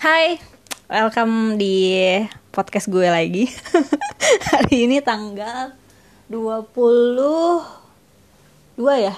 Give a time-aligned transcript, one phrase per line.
[0.00, 0.40] Hai,
[0.88, 2.16] welcome di
[2.56, 3.52] podcast gue lagi.
[4.48, 5.76] Hari ini tanggal
[6.32, 9.12] 22 ya?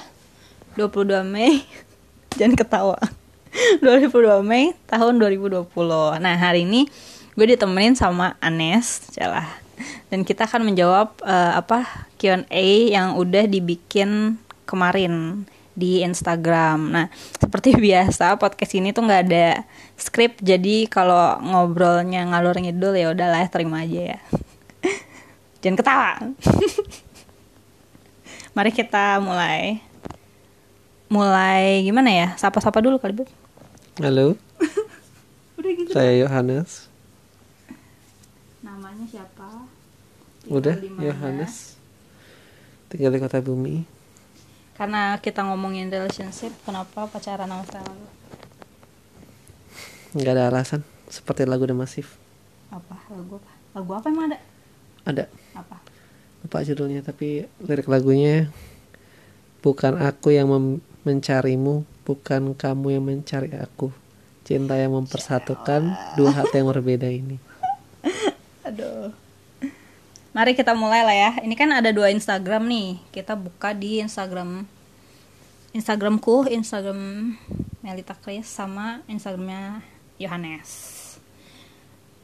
[0.75, 1.63] 22 Mei.
[2.35, 2.99] Jangan ketawa.
[3.79, 4.11] 22
[4.43, 5.71] Mei tahun 2020.
[6.19, 6.91] Nah, hari ini
[7.39, 9.63] gue ditemenin sama Anes, celah.
[10.11, 14.35] Dan kita akan menjawab eh, apa Q&A yang udah dibikin
[14.67, 16.79] kemarin di Instagram.
[16.93, 17.07] Nah,
[17.41, 19.65] seperti biasa podcast ini tuh nggak ada
[19.97, 24.21] skrip, jadi kalau ngobrolnya ngalur ngidul ya udahlah terima aja ya.
[25.63, 26.11] Jangan ketawa.
[28.57, 29.81] Mari kita mulai.
[31.09, 32.29] Mulai gimana ya?
[32.41, 33.25] Sapa-sapa dulu kali, Bu.
[34.01, 34.41] Halo,
[35.61, 35.93] Udah gitu.
[35.93, 36.89] saya Yohanes.
[38.65, 39.69] Namanya siapa?
[40.49, 41.07] Udah, Tinggal mana?
[41.13, 41.77] Yohanes.
[42.89, 43.85] Tinggal di kota bumi.
[44.83, 47.95] Karena kita ngomongin relationship, kenapa pacaran sama Stella?
[50.11, 50.83] Nggak ada alasan.
[51.07, 52.11] Seperti lagu The Massive.
[52.67, 52.99] Apa?
[53.15, 53.51] Lagu apa?
[53.79, 54.39] Lagu apa emang ada?
[55.07, 55.25] Ada.
[55.55, 55.79] Apa?
[56.43, 58.51] Lupa judulnya, tapi lirik lagunya
[59.63, 60.51] bukan aku yang
[61.07, 63.95] mencarimu, bukan kamu yang mencari aku.
[64.43, 67.39] Cinta yang mempersatukan dua hati yang berbeda ini.
[68.67, 69.15] Aduh.
[70.33, 71.31] Mari kita mulai lah ya.
[71.45, 72.97] Ini kan ada dua Instagram nih.
[73.13, 74.65] Kita buka di Instagram
[75.73, 77.33] Instagramku, Instagram
[77.81, 79.81] Melita Chris sama Instagramnya
[80.21, 81.01] Yohanes.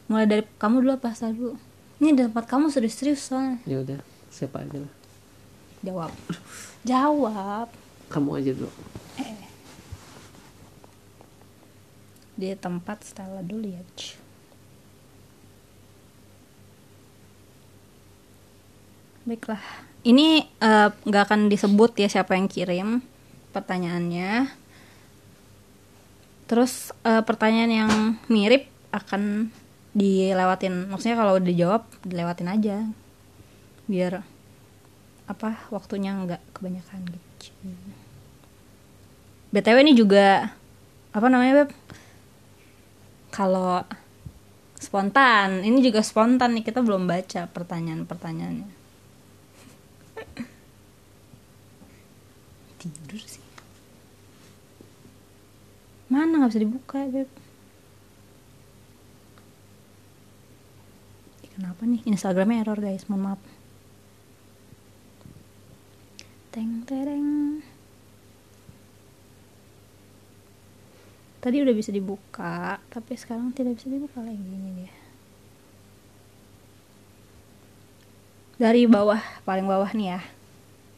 [0.09, 1.57] Mulai dari kamu dulu apa dulu?
[2.01, 3.61] Ini di tempat kamu serius-serius soalnya.
[3.69, 4.01] Ya udah,
[4.33, 4.93] siapa aja lah.
[5.85, 6.13] Jawab.
[6.85, 7.69] Jawab.
[8.09, 8.73] Kamu aja dulu.
[12.39, 13.83] Di tempat Stella dulu ya.
[13.99, 14.28] Ci.
[19.29, 19.61] Baiklah.
[20.09, 23.05] Ini eh, nggak akan disebut ya siapa yang kirim
[23.53, 24.49] pertanyaannya.
[26.49, 27.93] Terus eh, pertanyaan yang
[28.33, 29.53] mirip akan
[29.93, 30.89] dilewatin.
[30.89, 32.77] Maksudnya kalau udah dijawab dilewatin aja.
[33.85, 34.25] Biar
[35.29, 37.53] apa waktunya nggak kebanyakan gitu.
[39.53, 40.57] BTW ini juga
[41.13, 41.71] apa namanya Beb?
[43.29, 43.85] Kalau
[44.81, 48.78] spontan, ini juga spontan nih kita belum baca pertanyaan-pertanyaannya.
[52.89, 53.45] Tidur sih.
[56.09, 57.29] Mana nggak bisa dibuka, Beb?
[61.45, 62.01] Ih, Kenapa nih?
[62.09, 63.41] Instagramnya error guys, mohon maaf.
[66.49, 67.61] Teng tereng.
[71.39, 74.95] Tadi udah bisa dibuka, tapi sekarang tidak bisa dibuka lagi ini dia.
[78.59, 80.21] Dari bawah, paling bawah nih ya.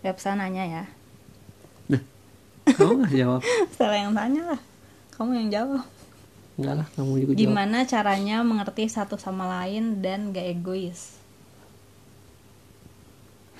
[0.00, 0.84] Web sananya ya.
[2.76, 3.40] Kamu nggak jawab?
[3.76, 4.60] Salah yang tanya lah.
[5.16, 5.84] Kamu yang jawab.
[6.60, 7.40] Enggak lah, kamu juga jawab.
[7.40, 11.16] Gimana caranya mengerti satu sama lain dan gak egois?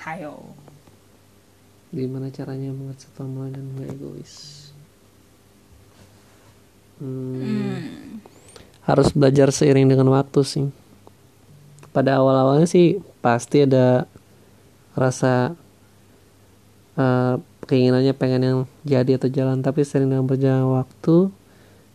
[0.01, 0.53] Hayo.
[1.91, 4.33] Gimana caranya mengerti satu sama lain dan nggak egois?
[7.01, 8.21] Hmm, Hmm.
[8.85, 10.67] harus belajar seiring dengan waktu sih.
[11.91, 14.05] Pada awal-awalnya sih pasti ada
[14.93, 15.57] rasa
[16.95, 17.35] eh,
[17.69, 21.33] keinginannya pengen yang jadi atau jalan, tapi sering dengan berjalan waktu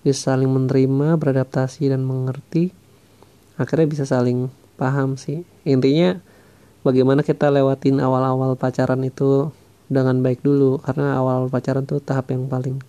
[0.06, 2.70] bisa saling menerima, beradaptasi dan mengerti.
[3.58, 5.42] Akhirnya bisa saling paham sih.
[5.66, 6.22] Intinya
[6.86, 9.50] bagaimana kita lewatin awal-awal pacaran itu
[9.90, 12.82] dengan baik dulu karena awal pacaran tuh tahap yang paling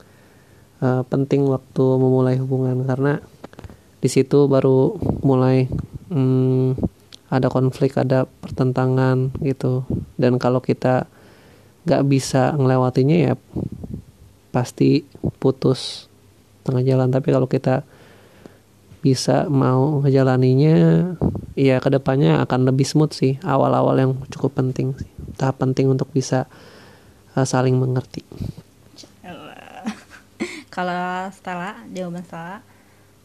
[0.81, 3.20] eh, penting waktu memulai hubungan karena
[4.00, 5.69] di situ baru mulai
[6.12, 6.76] hmm,
[7.32, 9.84] ada konflik ada pertentangan gitu
[10.16, 11.10] dan kalau kita
[11.86, 13.32] nggak bisa ngelewatinya ya
[14.50, 15.06] pasti
[15.38, 16.10] putus
[16.66, 17.86] tengah jalan tapi kalau kita
[19.00, 21.14] bisa mau ngejalaninya
[21.54, 25.06] ya ke depannya akan lebih smooth sih awal-awal yang cukup penting sih
[25.38, 26.50] tahap penting untuk bisa
[27.36, 28.25] uh, saling mengerti.
[30.75, 32.64] Kalau Stella, jawaban Stella,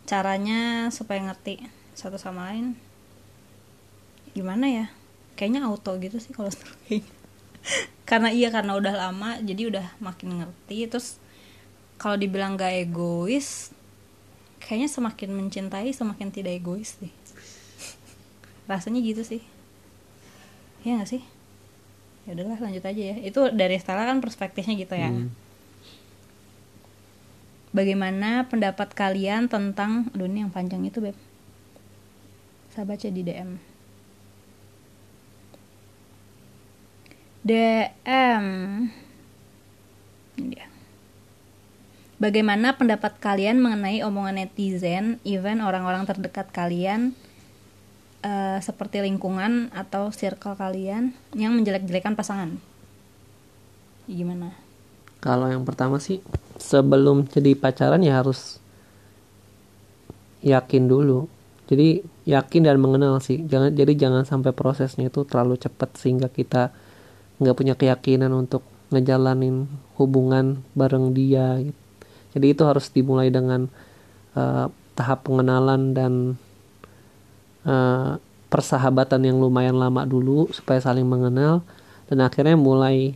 [0.06, 1.64] caranya supaya ngerti
[1.96, 2.76] satu sama lain
[4.36, 4.86] gimana ya?
[5.40, 6.52] Kayaknya auto gitu sih kalau.
[8.10, 10.90] karena iya karena udah lama jadi udah makin ngerti.
[10.90, 11.18] Terus
[12.02, 13.72] kalau dibilang gak egois
[14.62, 17.14] kayaknya semakin mencintai semakin tidak egois deh.
[18.72, 19.42] Rasanya gitu sih.
[20.86, 21.24] Ya gak sih?
[22.30, 23.18] Ya udahlah lanjut aja ya.
[23.22, 25.10] Itu dari Stella kan perspektifnya gitu ya.
[25.10, 25.34] Hmm.
[27.72, 31.16] Bagaimana pendapat kalian tentang ini yang panjang itu beb.
[32.72, 33.71] Saya baca di DM
[37.42, 38.46] DM
[42.22, 47.18] Bagaimana pendapat kalian mengenai omongan netizen, even orang-orang terdekat kalian,
[48.22, 52.62] eh, seperti lingkungan atau circle kalian yang menjelek-jelekan pasangan?
[54.06, 54.54] Gimana?
[55.18, 56.22] Kalau yang pertama sih
[56.62, 58.62] sebelum jadi pacaran ya harus
[60.46, 61.26] yakin dulu.
[61.66, 63.42] Jadi yakin dan mengenal sih.
[63.50, 66.70] Jangan jadi jangan sampai prosesnya itu terlalu cepat sehingga kita
[67.42, 68.62] nggak punya keyakinan untuk
[68.94, 69.66] ngejalanin
[69.98, 71.58] hubungan bareng dia.
[71.60, 71.80] Gitu.
[72.38, 73.68] Jadi itu harus dimulai dengan
[74.38, 76.14] uh, tahap pengenalan dan
[77.66, 78.22] uh,
[78.52, 81.64] persahabatan yang lumayan lama dulu supaya saling mengenal
[82.12, 83.16] dan akhirnya mulai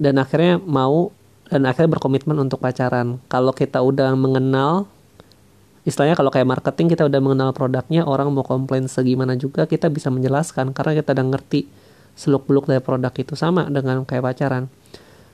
[0.00, 1.12] dan akhirnya mau
[1.50, 3.18] dan akhirnya berkomitmen untuk pacaran.
[3.26, 4.86] Kalau kita udah mengenal
[5.82, 10.12] istilahnya kalau kayak marketing kita udah mengenal produknya orang mau komplain segimana juga kita bisa
[10.12, 11.66] menjelaskan karena kita udah ngerti
[12.14, 14.68] seluk beluk dari produk itu sama dengan kayak pacaran.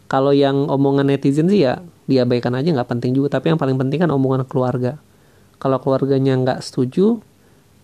[0.06, 3.38] Kalau yang omongan netizen sih ya diabaikan aja nggak penting juga.
[3.38, 5.02] Tapi yang paling penting kan omongan keluarga.
[5.58, 7.18] Kalau keluarganya nggak setuju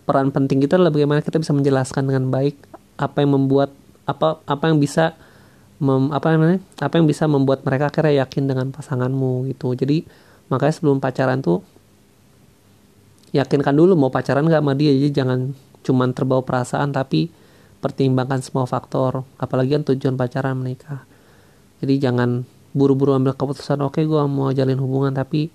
[0.03, 2.59] peran penting kita adalah bagaimana kita bisa menjelaskan dengan baik
[2.99, 3.71] apa yang membuat
[4.05, 5.15] apa apa yang bisa
[5.83, 9.75] mem, apa namanya apa yang bisa membuat mereka akhirnya yakin dengan pasanganmu gitu.
[9.75, 10.07] Jadi
[10.47, 11.63] makanya sebelum pacaran tuh
[13.33, 14.95] yakinkan dulu mau pacaran nggak sama dia.
[14.95, 15.39] Jadi jangan
[15.83, 17.42] cuman terbawa perasaan tapi
[17.83, 21.03] pertimbangkan semua faktor apalagi kan tujuan pacaran menikah.
[21.83, 25.53] Jadi jangan buru-buru ambil keputusan oke okay, gue mau jalin hubungan tapi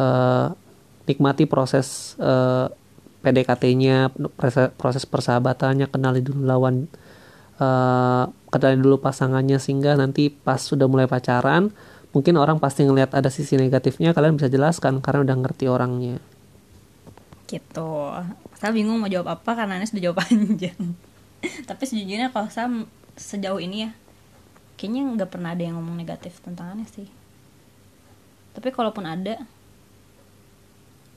[0.00, 0.50] uh,
[1.06, 2.66] nikmati proses uh, eh,
[3.20, 4.10] PDKT-nya
[4.74, 6.88] proses persahabatannya kenali dulu lawan
[7.62, 11.70] uh, kenali dulu pasangannya sehingga nanti pas sudah mulai pacaran
[12.10, 16.18] mungkin orang pasti ngelihat ada sisi negatifnya kalian bisa jelaskan karena udah ngerti orangnya.
[17.46, 17.90] Gitu.
[18.58, 20.98] Saya bingung mau jawab apa karena Anies udah jawab panjang
[21.68, 22.68] tapi sejujurnya kalau saya
[23.16, 23.90] sejauh ini ya
[24.80, 27.08] kayaknya nggak pernah ada yang ngomong negatif tentang Anies sih.
[28.56, 29.36] Tapi kalaupun ada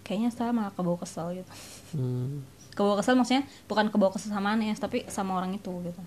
[0.03, 1.51] kayaknya saya malah kebawa kesel gitu.
[1.95, 2.43] Hmm.
[2.73, 6.01] kebawa kesel maksudnya bukan kebawa kesel sama Anies tapi sama orang itu gitu.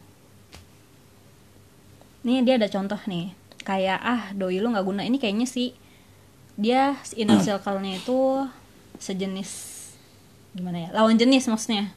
[2.29, 3.33] Nih dia ada contoh nih
[3.65, 5.03] kayak ah doi lu nggak guna.
[5.09, 5.73] Ini kayaknya sih
[6.61, 8.45] dia inner circle-nya itu
[9.01, 9.51] sejenis
[10.53, 10.89] gimana ya?
[10.93, 11.97] Lawan jenis maksudnya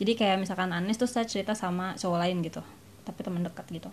[0.00, 2.60] jadi kayak misalkan Anies tuh saya cerita sama cowok lain gitu
[3.04, 3.90] tapi teman dekat gitu.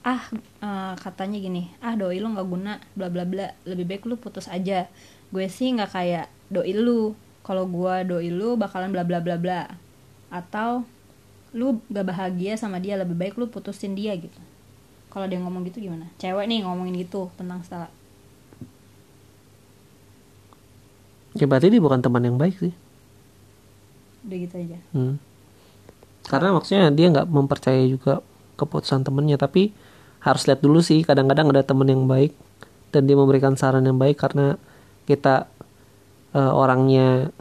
[0.00, 0.24] Ah
[0.64, 4.48] uh, katanya gini ah doi lu nggak guna bla bla bla lebih baik lu putus
[4.48, 4.88] aja.
[5.28, 7.12] Gue sih nggak kayak doi lu.
[7.44, 9.68] Kalau gue doi lu bakalan bla bla bla bla.
[10.32, 10.88] Atau
[11.56, 14.36] lu gak bahagia sama dia lebih baik lu putusin dia gitu.
[15.08, 16.12] Kalau dia ngomong gitu gimana?
[16.20, 17.88] Cewek nih ngomongin gitu tentang Stella.
[21.32, 22.74] Ya berarti dia bukan teman yang baik sih.
[24.28, 24.78] Udah gitu aja.
[24.92, 25.16] Hmm.
[26.28, 28.20] Karena maksudnya dia nggak mempercayai juga
[28.60, 29.72] keputusan temennya tapi
[30.20, 32.36] harus lihat dulu sih kadang-kadang ada temen yang baik
[32.92, 34.60] dan dia memberikan saran yang baik karena
[35.08, 35.48] kita
[36.36, 37.32] uh, orangnya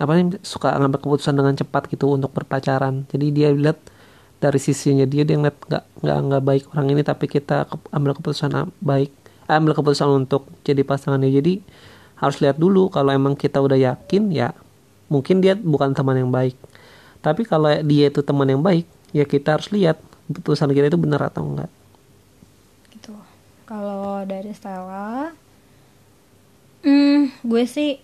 [0.00, 3.06] apa nih suka ngambil keputusan dengan cepat gitu untuk berpacaran.
[3.08, 3.78] Jadi dia lihat
[4.42, 7.64] dari sisinya dia dia ngeliat nggak nggak nggak baik orang ini tapi kita
[7.94, 9.08] ambil keputusan baik
[9.48, 11.64] eh, ambil keputusan untuk jadi pasangannya jadi
[12.20, 14.52] harus lihat dulu kalau emang kita udah yakin ya
[15.08, 16.60] mungkin dia bukan teman yang baik
[17.24, 18.84] tapi kalau dia itu teman yang baik
[19.16, 19.96] ya kita harus lihat
[20.28, 21.72] keputusan kita itu benar atau enggak.
[22.92, 23.16] Gitu.
[23.64, 25.32] Kalau dari Stella
[26.84, 27.96] hmm gue sih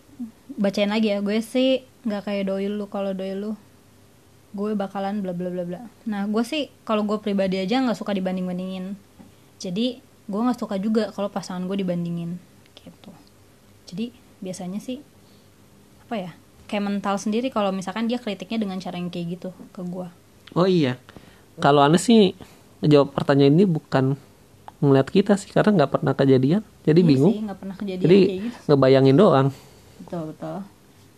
[0.57, 2.89] bacain lagi ya gue sih nggak kayak doi lu.
[2.89, 3.53] Kalau doi lu
[4.57, 5.85] gue bakalan bla bla bla bla.
[6.09, 8.97] Nah gue sih kalau gue pribadi aja nggak suka dibanding bandingin
[9.61, 12.41] jadi gue nggak suka juga kalau pasangan gue dibandingin
[12.81, 13.13] gitu.
[13.85, 15.05] Jadi biasanya sih
[16.09, 16.33] apa ya
[16.71, 20.07] kayak mental sendiri kalau misalkan dia kritiknya dengan cara yang kayak gitu ke gue
[20.55, 20.95] oh iya.
[21.61, 22.33] Kalau aneh sih
[22.81, 24.17] jawab pertanyaan ini bukan
[24.81, 26.65] ngeliat kita sih karena nggak pernah kejadian.
[26.89, 27.33] Jadi iya bingung.
[27.37, 28.57] sih, gak pernah kejadian jadi gitu.
[28.73, 29.49] ngebayangin doang.
[30.01, 30.57] Betul betul.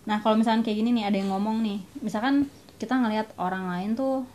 [0.03, 1.79] Nah kalau misalkan kayak gini nih ada yang ngomong nih.
[2.03, 2.51] Misalkan
[2.83, 4.27] kita ngelihat orang lain tuh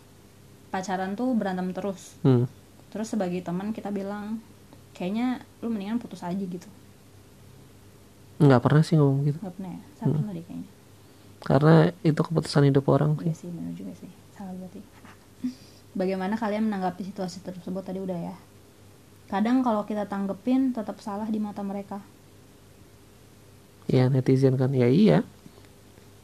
[0.72, 2.16] pacaran tuh berantem terus.
[2.24, 2.48] Hmm.
[2.88, 4.40] terus sebagai teman kita bilang
[4.96, 6.72] kayaknya lu mendingan putus aja gitu.
[8.40, 9.38] Nggak pernah sih ngomong gitu.
[9.44, 9.82] Nggak pernah ya?
[10.00, 10.32] Saya hmm.
[10.32, 10.77] deh kayaknya
[11.44, 13.30] karena itu keputusan hidup orang sih.
[13.30, 14.12] Iya sih benar juga sih.
[14.34, 14.82] Salah berarti.
[15.98, 17.82] Bagaimana kalian menanggapi situasi tersebut?
[17.82, 18.36] Tadi udah ya.
[19.28, 22.00] Kadang kalau kita tanggepin tetap salah di mata mereka.
[23.90, 24.72] Ya netizen kan.
[24.74, 25.26] Ya iya.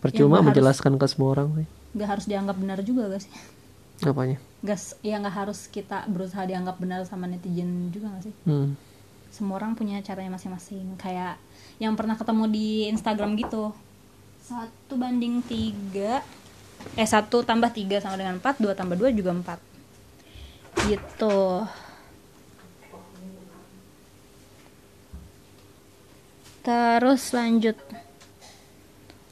[0.03, 1.67] Percuma ya, menjelaskan harus, ke semua orang sih.
[1.96, 3.34] Nggak harus dianggap benar juga gak sih?
[4.03, 4.38] Apanya?
[4.60, 8.36] Gas ya nggak harus kita berusaha dianggap benar sama netizen juga gak sih?
[8.46, 8.75] Hmm.
[9.34, 10.93] semua orang punya caranya masing-masing.
[11.01, 11.41] Kayak
[11.82, 13.74] yang pernah ketemu di Instagram gitu
[14.44, 16.20] satu banding tiga
[17.00, 19.60] eh satu tambah tiga sama dengan empat dua tambah dua juga empat
[20.84, 21.64] gitu
[26.64, 27.76] Terus lanjut.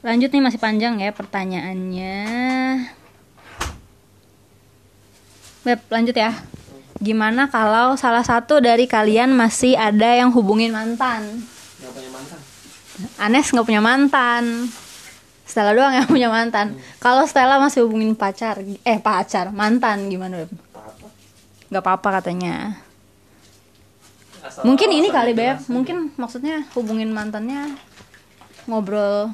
[0.04, 2.20] Lanjut nih masih panjang ya pertanyaannya.
[5.64, 6.36] Beb, lanjut ya.
[7.00, 11.40] Gimana kalau salah satu dari kalian masih ada yang hubungin mantan?
[11.80, 12.40] Gak punya mantan.
[13.16, 14.68] Anes nggak punya mantan.
[15.52, 16.72] Stella doang yang punya mantan.
[16.96, 20.50] Kalau Stella masih hubungin pacar, eh pacar, mantan gimana Beb?
[20.72, 21.06] Apa-apa.
[21.68, 22.80] Gak apa-apa katanya.
[24.40, 27.68] Asal Mungkin ini kali Beb, mungkin maksudnya hubungin mantannya
[28.64, 29.28] ngobrol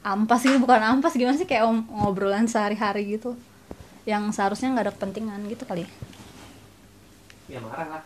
[0.00, 3.38] ampas gitu bukan ampas gimana sih kayak ngobrolan sehari-hari gitu
[4.02, 5.86] yang seharusnya nggak ada kepentingan gitu kali
[7.46, 8.02] Ya marah lah.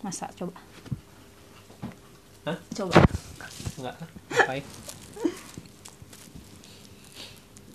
[0.00, 0.60] masa coba
[2.44, 2.56] Hah?
[2.76, 2.96] coba
[3.80, 3.96] Enggak.
[4.28, 4.64] Ngapain?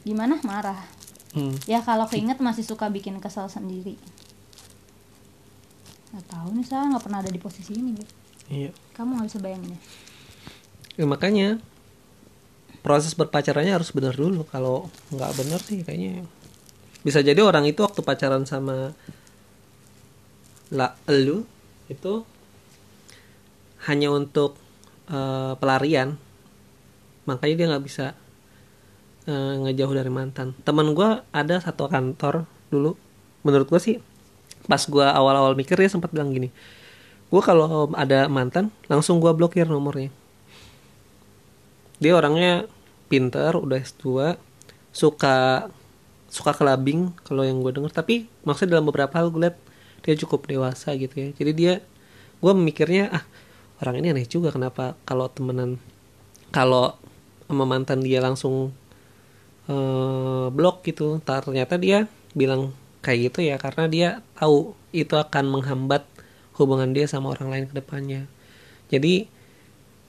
[0.10, 0.82] Gimana marah
[1.30, 1.54] Hmm.
[1.70, 4.02] ya kalau keinget masih suka bikin kesal sendiri
[6.10, 8.10] nggak tahu nih saya nggak pernah ada di posisi ini Beb.
[8.50, 8.72] Iya.
[8.98, 9.82] kamu nggak bisa bayangin ya
[10.98, 11.64] Ya, makanya
[12.82, 14.44] proses berpacarannya harus benar dulu.
[14.44, 16.28] Kalau nggak benar sih kayaknya
[17.00, 18.92] bisa jadi orang itu waktu pacaran sama
[20.68, 21.48] la elu
[21.88, 22.28] itu
[23.88, 24.60] hanya untuk
[25.08, 26.20] eh, pelarian.
[27.24, 28.12] Makanya dia nggak bisa
[29.28, 30.56] eh, ngejauh dari mantan.
[30.64, 32.96] Teman gue ada satu kantor dulu.
[33.44, 33.96] Menurut gue sih
[34.70, 36.54] pas gue awal-awal mikir dia sempat bilang gini.
[37.34, 40.14] Gue kalau ada mantan langsung gue blokir nomornya
[42.00, 42.66] dia orangnya
[43.12, 44.40] pinter udah S2
[44.96, 45.68] suka
[46.32, 49.58] suka kelabing kalau yang gue denger tapi maksudnya dalam beberapa hal gue liat
[50.02, 51.74] dia cukup dewasa gitu ya jadi dia
[52.40, 53.24] gue memikirnya ah
[53.84, 55.76] orang ini aneh juga kenapa kalau temenan
[56.56, 56.96] kalau
[57.52, 58.72] sama mantan dia langsung
[59.70, 61.22] eh, blok gitu.
[61.22, 66.04] Ternyata dia bilang kayak gitu ya karena dia tahu itu akan menghambat
[66.60, 68.22] hubungan dia sama orang lain ke depannya.
[68.90, 69.30] Jadi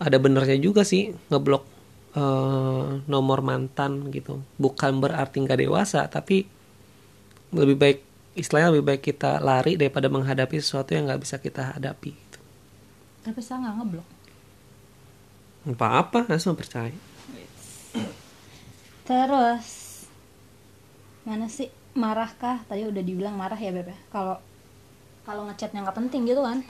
[0.01, 1.65] ada benernya juga sih ngeblok
[2.17, 4.41] eh, nomor mantan gitu.
[4.57, 6.49] Bukan berarti nggak dewasa tapi
[7.53, 7.99] lebih baik
[8.39, 12.39] istilahnya lebih baik kita lari daripada menghadapi sesuatu yang nggak bisa kita hadapi gitu.
[13.21, 14.09] tapi saya nggak ngeblok.
[15.77, 17.10] Apa apa langsung percaya
[19.11, 19.67] Terus
[21.27, 21.67] mana sih
[21.99, 22.63] marahkah?
[22.71, 23.99] Tadi udah dibilang marah ya Beb ya.
[24.15, 24.39] Kalau
[25.27, 26.63] kalau ngechatnya nggak penting gitu kan?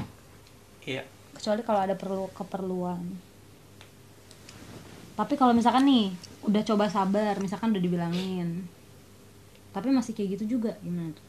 [0.88, 1.04] iya
[1.36, 3.04] Kecuali kalau ada perlu keperluan.
[5.20, 6.16] Tapi kalau misalkan nih
[6.48, 8.64] udah coba sabar, misalkan udah dibilangin,
[9.76, 11.28] tapi masih kayak gitu juga gimana tuh?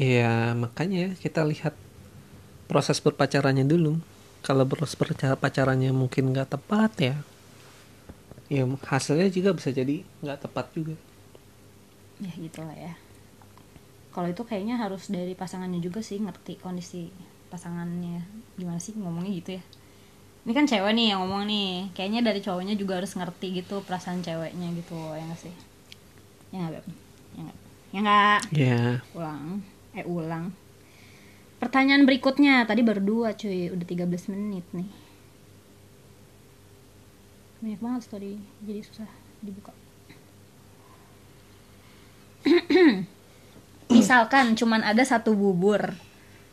[0.00, 1.76] Iya makanya kita lihat
[2.72, 4.00] proses berpacarannya dulu
[4.40, 7.16] kalau proses pacarannya mungkin nggak tepat ya
[8.46, 8.62] ya
[8.92, 10.94] hasilnya juga bisa jadi nggak tepat juga
[12.20, 12.92] Ya gitu lah ya.
[14.14, 17.12] Kalau itu kayaknya harus dari pasangannya juga sih ngerti kondisi
[17.52, 18.24] pasangannya
[18.56, 19.62] gimana sih ngomongnya gitu ya.
[20.46, 24.22] Ini kan cewek nih yang ngomong nih, kayaknya dari cowoknya juga harus ngerti gitu perasaan
[24.26, 25.54] ceweknya gitu ya nggak sih?
[26.54, 26.84] Ya nggak?
[27.36, 27.58] Ya nggak?
[27.94, 28.40] Ya nggak?
[28.52, 29.44] ya Ulang,
[29.98, 30.46] eh ulang.
[31.62, 34.88] Pertanyaan berikutnya tadi baru dua cuy, udah 13 menit nih.
[37.66, 39.10] Banyak banget story, jadi susah
[39.42, 39.74] dibuka.
[43.90, 45.98] Misalkan cuman ada satu bubur,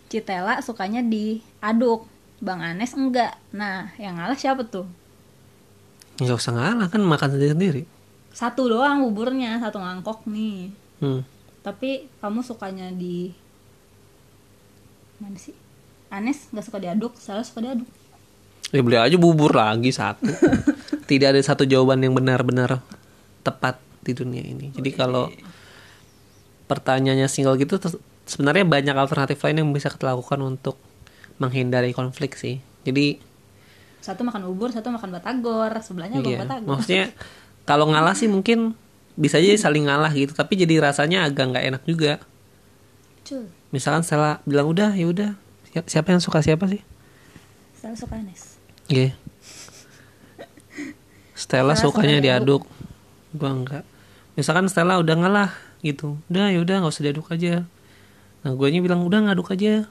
[0.10, 2.10] Citela sukanya diaduk,
[2.41, 3.38] Bang Anes enggak.
[3.53, 4.89] Nah, yang ngalah siapa tuh?
[6.17, 7.84] nggak usah ngalah kan makan sendiri sendiri
[8.34, 10.74] Satu doang buburnya, satu mangkok nih.
[10.98, 11.22] hmm.
[11.62, 13.29] Tapi kamu sukanya di
[15.22, 15.53] mana sih?
[16.10, 17.86] Anes nggak suka diaduk, salah suka diaduk.
[18.74, 20.25] Ya beli aja bubur lagi satu
[21.10, 22.82] tidak ada satu jawaban yang benar-benar
[23.42, 25.30] tepat di dunia ini jadi kalau
[26.65, 27.77] pertanyaannya single gitu
[28.25, 30.80] sebenarnya banyak alternatif lain yang bisa kita lakukan untuk
[31.38, 33.20] menghindari konflik sih jadi
[34.00, 36.68] Satu makan bubur, satu makan batagor, sebelahnya Iya, batagor.
[36.68, 37.15] maksudnya
[37.63, 38.75] kalau ngalah sih mungkin
[39.15, 42.20] bisa aja saling ngalah gitu, tapi jadi rasanya agak nggak enak juga.
[43.24, 45.32] Cul, Misalkan Stella bilang udah ya udah,
[45.63, 46.84] Si- siapa yang suka siapa sih?
[47.80, 48.53] salah suka Anes.
[48.92, 49.16] Iya.
[51.34, 52.63] Stella Stella suka sukanya diaduk.
[52.68, 53.84] diaduk, gua enggak.
[54.34, 55.52] Misalkan Stella udah ngalah
[55.86, 57.68] gitu, udah ya udah nggak usah diaduk aja.
[58.44, 59.88] Nah guanya bilang udah ngaduk aja.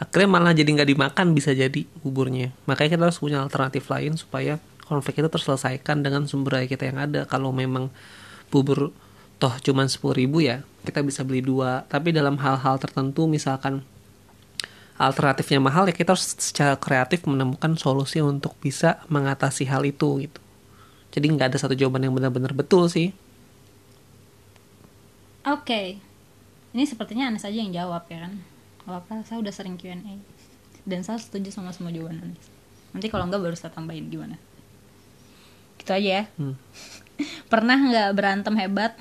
[0.00, 2.56] Akhirnya malah jadi nggak dimakan bisa jadi buburnya.
[2.64, 4.56] Makanya kita harus punya alternatif lain supaya
[4.88, 7.28] konflik itu terselesaikan dengan sumber daya kita yang ada.
[7.28, 7.92] Kalau memang
[8.48, 8.96] bubur
[9.36, 11.84] toh cuman sepuluh ribu ya kita bisa beli dua.
[11.84, 13.84] Tapi dalam hal-hal tertentu misalkan
[15.06, 20.40] alternatifnya mahal ya kita harus secara kreatif menemukan solusi untuk bisa mengatasi hal itu gitu.
[21.14, 23.08] Jadi nggak ada satu jawaban yang benar-benar betul sih.
[25.54, 25.82] Oke,
[26.74, 28.34] ini sepertinya Anes aja yang jawab ya kan?
[28.88, 30.14] Gak apa saya udah sering Q&A
[30.90, 32.46] dan saya setuju sama semua jawaban Anes.
[32.94, 34.36] nanti kalau enggak baru saya tambahin gimana
[35.80, 36.54] gitu aja ya Hmm.
[37.52, 38.92] pernah nggak berantem hebat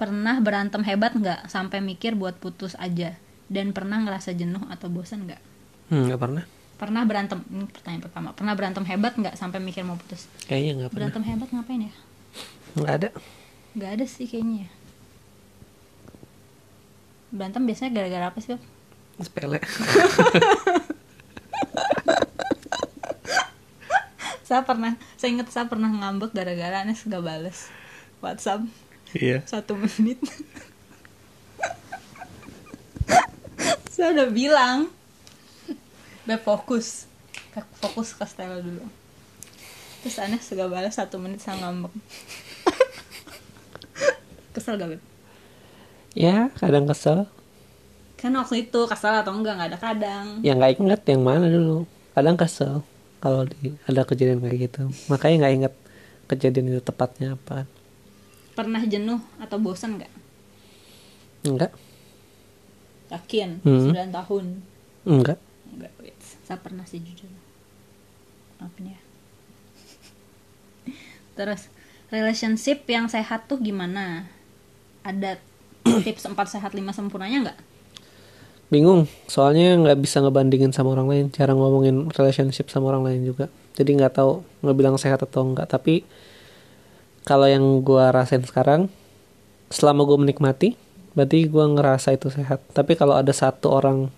[0.00, 3.10] pernah berantem hebat nggak sampai mikir buat putus aja
[3.52, 5.40] dan pernah ngerasa jenuh atau bosan nggak
[5.86, 6.44] Hmm, nggak pernah.
[6.74, 10.88] pernah berantem ini pertanyaan pertama pernah berantem hebat nggak sampai mikir mau putus Kayaknya nggak
[10.88, 10.98] pernah.
[10.98, 11.92] berantem hebat ngapain ya
[12.74, 13.08] Nggak ada.
[13.72, 14.70] nggak ada sih kayaknya ya.
[17.28, 18.56] berantem biasanya gara-gara apa sih?
[19.18, 19.60] Sepele.
[24.42, 27.72] saya pernah saya ingat saya pernah ngambek gara-gara Anes gak bales
[28.20, 28.66] WhatsApp
[29.12, 29.40] iya.
[29.44, 30.20] satu menit
[34.02, 34.90] saya udah bilang
[36.26, 37.06] udah fokus
[37.78, 38.82] fokus ke Stella dulu
[40.02, 41.94] terus Anes gak balas satu menit saya ngambek
[44.58, 45.02] kesel gak Beb?
[46.18, 47.30] Ya, kadang kesel.
[48.18, 51.86] kan waktu itu kesel atau enggak nggak ada kadang Ya nggak inget yang mana dulu.
[52.18, 52.82] Kadang kesel
[53.22, 54.90] kalau di, ada kejadian kayak gitu.
[55.06, 55.74] Makanya nggak inget
[56.26, 57.70] kejadian itu tepatnya apa.
[58.52, 60.12] pernah jenuh atau bosan nggak
[61.46, 61.72] Enggak.
[63.12, 63.92] Yakin Hmm.
[63.92, 64.44] 9 tahun
[65.04, 65.38] Enggak.
[65.68, 66.16] enggak wait
[66.48, 67.28] saya pernah sih jujur
[68.56, 69.00] maafin ya
[71.38, 71.68] terus
[72.08, 74.28] relationship yang sehat tuh gimana
[75.04, 75.36] ada
[75.84, 77.60] tips 4 sehat 5 sempurnanya nggak
[78.72, 81.26] Bingung, soalnya nggak bisa ngebandingin sama orang lain.
[81.28, 83.52] Jarang ngomongin relationship sama orang lain juga.
[83.76, 85.68] Jadi nggak tahu ngebilang sehat atau enggak.
[85.68, 86.08] Tapi
[87.28, 88.88] kalau yang gua rasain sekarang,
[89.68, 90.68] selama gue menikmati,
[91.12, 92.60] berarti gua ngerasa itu sehat.
[92.72, 94.08] Tapi kalau ada satu orang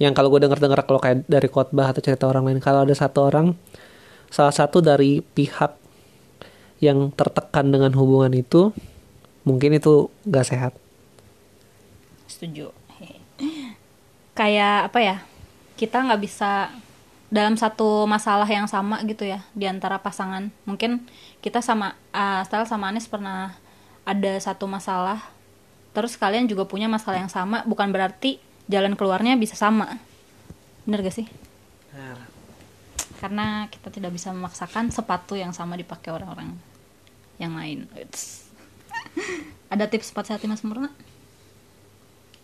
[0.00, 3.28] yang kalau gue denger-dengar kalau kayak dari khotbah atau cerita orang lain, kalau ada satu
[3.28, 3.52] orang,
[4.32, 5.76] salah satu dari pihak
[6.80, 8.72] yang tertekan dengan hubungan itu,
[9.44, 10.72] mungkin itu gak sehat.
[12.24, 12.72] setuju
[14.40, 15.16] kayak apa ya
[15.76, 16.72] kita nggak bisa
[17.28, 21.04] dalam satu masalah yang sama gitu ya di antara pasangan mungkin
[21.44, 23.52] kita sama uh, Stel sama Anis pernah
[24.08, 25.20] ada satu masalah
[25.90, 28.38] terus kalian juga punya masalah yang sama bukan berarti
[28.70, 29.98] jalan keluarnya bisa sama.
[30.86, 31.26] Bener gak sih?
[33.20, 36.56] Karena kita tidak bisa memaksakan sepatu yang sama dipakai orang-orang
[37.36, 37.84] yang lain.
[39.72, 40.90] Ada tips 4 sehat 5 sempurna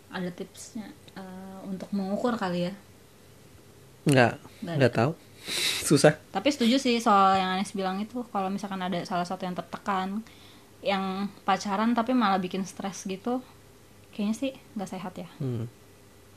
[0.07, 2.73] ada tipsnya eh, untuk mengukur kali ya.
[4.07, 4.33] Nggak,
[4.63, 5.11] Nggak nggak tahu.
[5.87, 6.19] Susah.
[6.35, 10.19] tapi setuju sih soal yang Anes bilang itu kalau misalkan ada salah satu yang tertekan
[10.85, 13.41] yang pacaran tapi malah bikin stres gitu
[14.13, 15.65] kayaknya sih nggak sehat ya Hmm.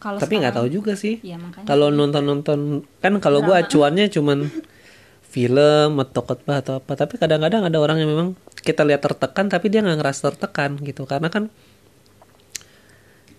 [0.01, 1.21] kalau Tapi nggak tahu juga sih.
[1.21, 4.49] Makanya Kalau nonton-nonton kan kalau gua acuannya cuman
[5.31, 6.97] film atau khotbah atau apa.
[6.97, 8.29] Tapi kadang-kadang ada orang yang memang
[8.65, 11.05] kita lihat tertekan tapi dia nggak ngerasa tertekan gitu.
[11.05, 11.53] Karena kan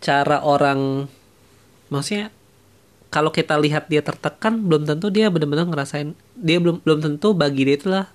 [0.02, 1.10] cara orang
[1.90, 2.30] maksudnya
[3.14, 7.68] kalau kita lihat dia tertekan belum tentu dia benar-benar ngerasain dia belum belum tentu bagi
[7.68, 8.06] dia itulah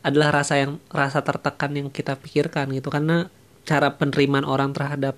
[0.00, 2.88] adalah rasa yang rasa tertekan yang kita pikirkan gitu.
[2.88, 3.28] Karena
[3.68, 5.16] cara penerimaan orang terhadap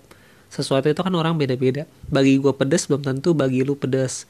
[0.52, 1.86] sesuatu itu kan orang beda-beda.
[2.10, 3.32] Bagi gue pedes belum tentu.
[3.32, 4.26] Bagi lu pedes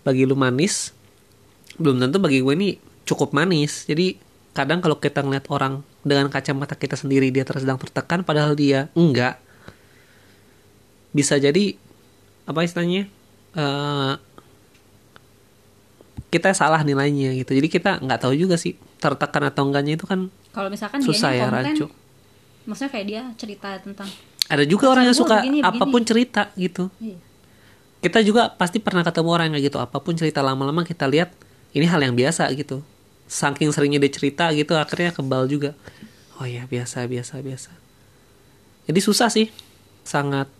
[0.00, 0.96] bagi lu manis
[1.76, 2.70] belum tentu bagi gue ini
[3.08, 3.88] cukup manis.
[3.88, 4.16] Jadi
[4.52, 9.40] kadang kalau kita ngeliat orang dengan kacamata kita sendiri dia sedang tertekan padahal dia enggak.
[11.10, 11.76] Bisa jadi
[12.44, 13.08] apa istilahnya
[13.56, 14.12] eh,
[16.30, 17.56] kita salah nilainya gitu.
[17.56, 21.48] Jadi kita nggak tahu juga sih tertekan atau enggaknya itu kan kalau misalkan susah ya
[21.48, 21.86] konten, rancu
[22.68, 24.08] maksudnya kayak dia cerita tentang
[24.50, 25.70] ada juga orang yang suka begini, begini.
[25.70, 26.90] apa pun cerita gitu.
[26.98, 27.18] Iya,
[28.02, 29.78] kita juga pasti pernah ketemu orang yang kayak gitu.
[29.78, 31.30] Apa pun cerita lama-lama kita lihat
[31.70, 32.82] ini hal yang biasa gitu.
[33.30, 35.76] Saking seringnya dia cerita gitu akhirnya kebal juga.
[36.42, 37.70] Oh ya biasa biasa biasa.
[38.90, 39.52] Jadi susah sih.
[40.02, 40.50] Sangat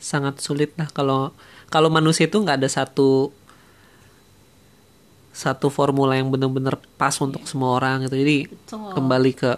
[0.00, 1.34] sangat sulit lah kalau
[1.68, 3.34] kalau manusia itu nggak ada satu
[5.32, 8.20] satu formula yang benar-benar pas untuk semua orang gitu.
[8.20, 8.92] Jadi Betul.
[8.92, 9.52] kembali ke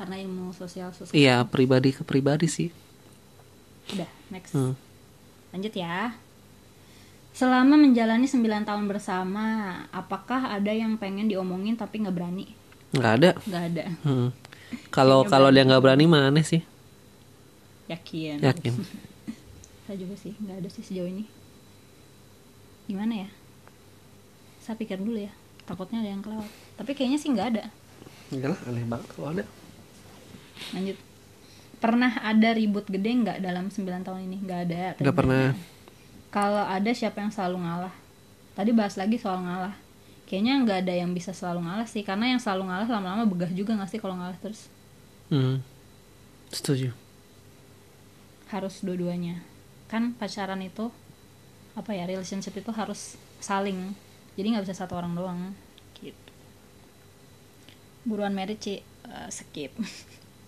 [0.00, 1.12] karena ilmu sosial susah.
[1.12, 2.72] Iya pribadi ke pribadi sih.
[3.92, 4.56] Udah next.
[4.56, 4.72] Hmm.
[5.52, 6.16] lanjut ya.
[7.36, 9.44] Selama menjalani 9 tahun bersama
[9.92, 12.46] apakah ada yang pengen diomongin tapi nggak berani?
[12.96, 13.30] Nggak ada.
[13.44, 13.84] Nggak ada.
[14.02, 14.28] Hmm.
[14.94, 16.62] Kalau kalau dia nggak berani mah aneh sih.
[17.90, 18.38] yakin.
[18.38, 18.74] Yakin.
[19.84, 21.26] saya juga sih nggak ada sih sejauh ini.
[22.86, 23.39] Gimana ya
[24.70, 25.34] saya pikir dulu ya
[25.66, 27.64] takutnya ada yang kelewat tapi kayaknya sih nggak ada
[28.30, 29.44] Enggak lah, aneh banget kalau ada.
[30.70, 30.98] lanjut
[31.76, 35.50] pernah ada ribut gede nggak dalam 9 tahun ini nggak ada Nggak pernah.
[36.30, 37.94] kalau ada siapa yang selalu ngalah
[38.52, 39.74] tadi bahas lagi soal ngalah
[40.24, 43.74] kayaknya nggak ada yang bisa selalu ngalah sih karena yang selalu ngalah lama-lama begah juga
[43.74, 44.70] nggak sih kalau ngalah terus
[45.26, 45.62] Hmm.
[46.48, 46.90] Setuju.
[48.48, 49.38] harus dua-duanya
[49.86, 50.90] kan pacaran itu
[51.72, 53.94] apa ya relationship itu harus saling
[54.38, 55.40] jadi nggak bisa satu orang doang.
[55.98, 56.30] Gitu.
[58.06, 58.80] Buruan merit Ci.
[59.10, 59.74] Eh, skip.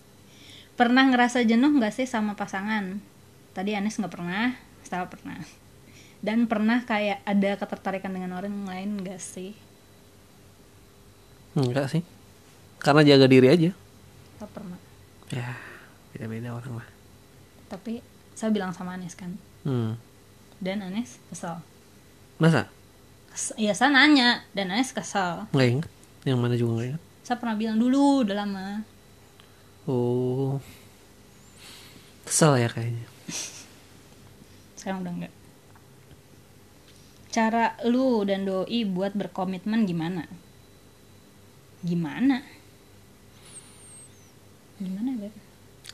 [0.79, 2.97] Pernah ngerasa jenuh nggak sih sama pasangan?
[3.53, 5.37] Tadi Anis nggak pernah Stella pernah.
[6.23, 9.53] Dan pernah kayak ada ketertarikan dengan orang lain nggak sih?
[11.53, 12.01] Enggak sih.
[12.81, 13.71] Karena jaga diri aja.
[14.35, 14.79] Stella pernah.
[15.29, 15.53] Ya
[16.13, 16.87] beda beda orang lah.
[17.69, 18.01] Tapi
[18.33, 19.35] saya bilang sama Anis kan.
[19.63, 19.95] Hmm.
[20.59, 21.59] dan Anis kesel.
[22.39, 22.67] Masa
[23.57, 25.91] ya saya nanya dan Anis kesel nggak inget
[26.23, 28.83] yang mana juga nggak inget saya pernah bilang dulu udah lama.
[29.87, 30.59] Oh.
[32.27, 33.07] Kesel ya kayaknya.
[34.75, 35.33] Sekarang udah enggak
[37.33, 40.29] cara lu dan doi buat berkomitmen gimana?
[41.81, 42.45] Gimana?
[44.77, 45.33] Gimana Beb?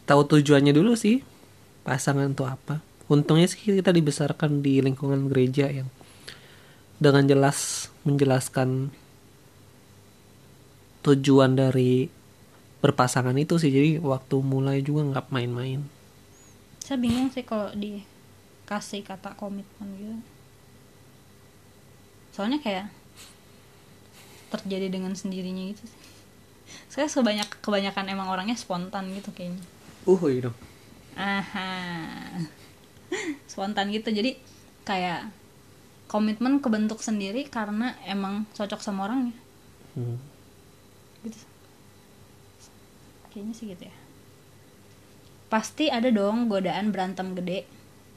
[0.03, 1.23] tahu tujuannya dulu sih.
[1.87, 2.83] Pasangan tuh apa?
[3.07, 5.87] Untungnya sih kita dibesarkan di lingkungan gereja yang
[6.99, 8.91] dengan jelas menjelaskan
[10.99, 12.11] tujuan dari
[12.83, 13.71] berpasangan itu sih.
[13.71, 15.81] Jadi waktu mulai juga nggak main-main.
[16.83, 20.15] Saya bingung sih kalau dikasih kata komitmen gitu.
[22.35, 22.87] Soalnya kayak
[24.51, 26.03] terjadi dengan sendirinya gitu sih.
[26.91, 29.63] Saya sebanyak kebanyakan emang orangnya spontan gitu kayaknya.
[30.05, 30.57] Uh iya dong.
[31.17, 31.71] Aha.
[33.49, 34.11] Spontan gitu.
[34.13, 34.37] Jadi
[34.85, 35.38] kayak
[36.09, 39.37] komitmen kebentuk sendiri karena emang cocok sama orangnya.
[39.93, 40.17] Hmm.
[41.21, 41.37] gitu.
[43.29, 43.95] Kayaknya sih gitu ya.
[45.53, 47.69] Pasti ada dong godaan berantem gede.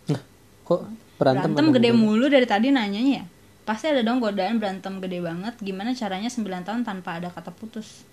[0.08, 0.20] Nah,
[0.64, 0.88] kok
[1.20, 2.08] berantem, berantem gede hubungan?
[2.16, 3.24] mulu dari tadi nanyanya ya?
[3.68, 5.54] Pasti ada dong godaan berantem gede banget.
[5.60, 8.08] Gimana caranya 9 tahun tanpa ada kata putus?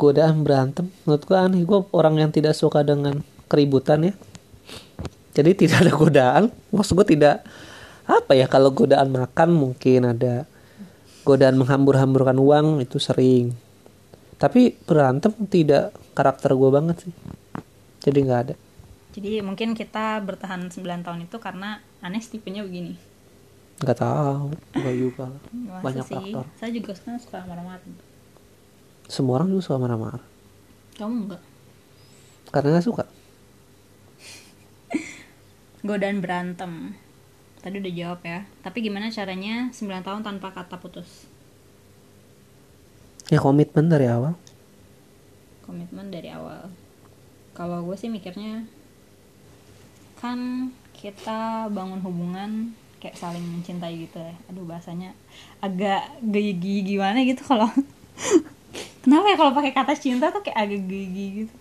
[0.00, 0.88] Godaan berantem?
[1.04, 1.62] Menurut gue aneh.
[1.68, 3.20] Gue orang yang tidak suka dengan
[3.52, 4.14] keributan ya
[5.32, 6.44] jadi tidak ada godaan.
[6.72, 7.44] Maksud gue tidak
[8.08, 10.44] apa ya kalau godaan makan mungkin ada
[11.26, 13.56] godaan menghambur-hamburkan uang itu sering.
[14.40, 17.14] Tapi berantem tidak karakter gue banget sih.
[18.02, 18.54] Jadi nggak ada.
[19.12, 22.96] Jadi mungkin kita bertahan 9 tahun itu karena Anes tipenya begini.
[23.84, 24.56] Nggak tahu.
[24.74, 25.26] Nggak juga.
[25.52, 26.16] Masa banyak sih?
[26.16, 26.44] faktor.
[26.58, 27.86] Saya juga sekarang suka marah-marah.
[29.06, 30.24] Semua orang juga suka marah-marah.
[30.98, 31.42] Kamu enggak
[32.52, 33.04] karena nggak suka
[35.82, 36.94] godaan berantem.
[37.62, 38.46] Tadi udah jawab ya.
[38.62, 41.26] Tapi gimana caranya 9 tahun tanpa kata putus?
[43.30, 44.34] Ya komitmen dari awal.
[45.62, 46.70] Komitmen dari awal.
[47.54, 48.66] Kalau gue sih mikirnya
[50.18, 52.50] kan kita bangun hubungan
[53.02, 54.34] kayak saling mencintai gitu ya.
[54.50, 55.14] Aduh bahasanya
[55.58, 57.70] agak gigi gimana gitu kalau
[59.02, 61.54] kenapa ya kalau pakai kata cinta tuh kayak agak gigi gitu?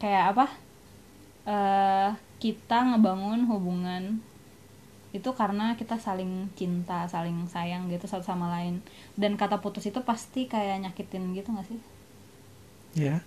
[0.00, 0.69] Kayak apa
[1.50, 4.22] eh kita ngebangun hubungan
[5.10, 8.78] itu karena kita saling cinta saling sayang gitu satu sama lain.
[9.18, 11.78] Dan kata putus itu pasti kayak nyakitin gitu gak sih?
[12.94, 13.18] Ya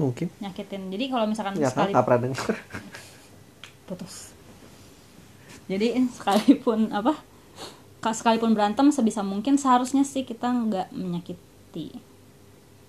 [0.00, 0.32] mungkin.
[0.40, 0.88] Nyakitin.
[0.88, 2.56] Jadi kalau misalkan nggak sekali nggak pernah dengar
[3.84, 4.32] putus.
[5.68, 7.20] Jadi sekalipun apa
[8.00, 11.96] ka- sekalipun berantem sebisa mungkin seharusnya sih kita nggak menyakiti.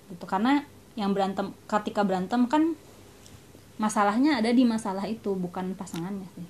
[0.08, 0.64] Gitu karena
[0.96, 2.74] yang berantem ketika berantem kan
[3.78, 6.46] masalahnya ada di masalah itu bukan pasangannya sih.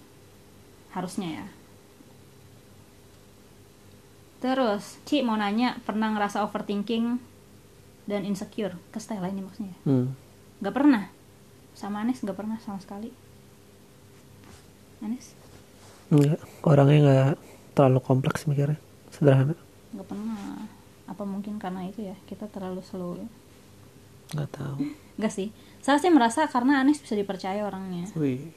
[0.96, 1.46] Harusnya ya.
[4.40, 7.20] Terus Ci mau nanya pernah ngerasa overthinking
[8.08, 8.74] dan insecure?
[8.90, 9.76] Ke Stella ini maksudnya.
[9.84, 10.16] Hmm.
[10.58, 11.06] nggak pernah.
[11.78, 13.14] Sama Anis nggak pernah sama sekali.
[15.04, 15.36] Anis?
[16.10, 17.38] Enggak, orangnya nggak
[17.78, 18.80] terlalu kompleks mikirnya.
[19.14, 19.54] Sederhana.
[19.94, 20.66] Nggak pernah.
[21.06, 22.16] Apa mungkin karena itu ya?
[22.26, 23.28] Kita terlalu slow ya
[24.34, 24.76] nggak tahu.
[25.16, 25.48] Enggak sih.
[25.80, 28.04] Saya sih merasa karena Anis bisa dipercaya orangnya.
[28.18, 28.52] Wih.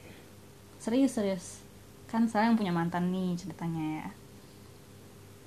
[0.81, 1.45] Serius serius.
[2.09, 4.07] Kan saya yang punya mantan nih ceritanya ya.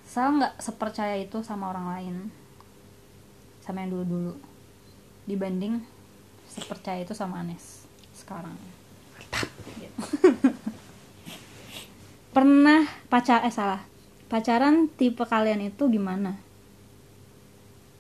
[0.09, 2.17] Saya nggak sepercaya itu sama orang lain.
[3.61, 4.33] Sama yang dulu dulu
[5.25, 5.81] dibanding
[6.49, 7.85] sepercaya itu sama Anes
[8.17, 8.55] sekarang.
[9.81, 9.99] Gitu.
[12.35, 13.83] pernah pacar eh salah.
[14.27, 16.41] Pacaran tipe kalian itu gimana?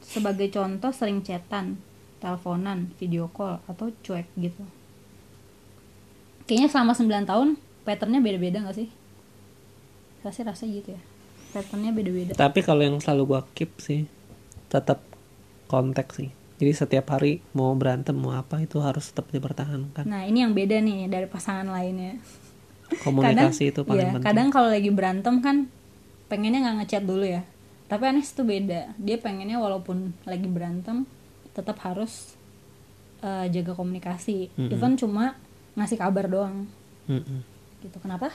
[0.00, 1.78] Sebagai contoh sering chatan
[2.22, 4.64] teleponan video call atau cuek gitu.
[6.44, 7.48] Kayaknya selama 9 tahun
[7.88, 8.88] patternnya beda-beda gak sih?
[10.20, 11.02] Saya sih rasa gitu ya.
[11.52, 12.32] Patternnya beda-beda.
[12.36, 14.04] Tapi kalau yang selalu gua keep sih
[14.68, 15.00] tetap
[15.68, 16.32] kontak sih.
[16.58, 20.06] Jadi setiap hari mau berantem mau apa itu harus tetap dipertahankan.
[20.06, 22.20] Nah ini yang beda nih dari pasangan lainnya.
[23.04, 24.26] Komunikasi itu paling iya, penting.
[24.28, 25.66] kadang kalau lagi berantem kan
[26.28, 27.42] pengennya nggak ngechat dulu ya.
[27.88, 28.96] Tapi Anes tuh beda.
[28.96, 31.08] Dia pengennya walaupun lagi berantem
[31.54, 32.34] tetap harus
[33.22, 34.52] eh, jaga komunikasi.
[34.58, 34.74] Mm-mm.
[34.74, 35.38] even cuma
[35.78, 36.66] ngasih kabar doang.
[37.06, 37.40] Mm-mm.
[37.80, 37.96] gitu.
[38.02, 38.34] Kenapa?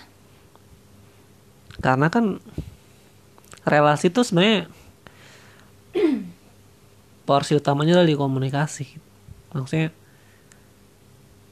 [1.80, 2.40] Karena kan
[3.68, 4.68] relasi itu sebenarnya
[7.28, 8.88] porsi utamanya adalah di komunikasi.
[9.54, 9.90] Maksudnya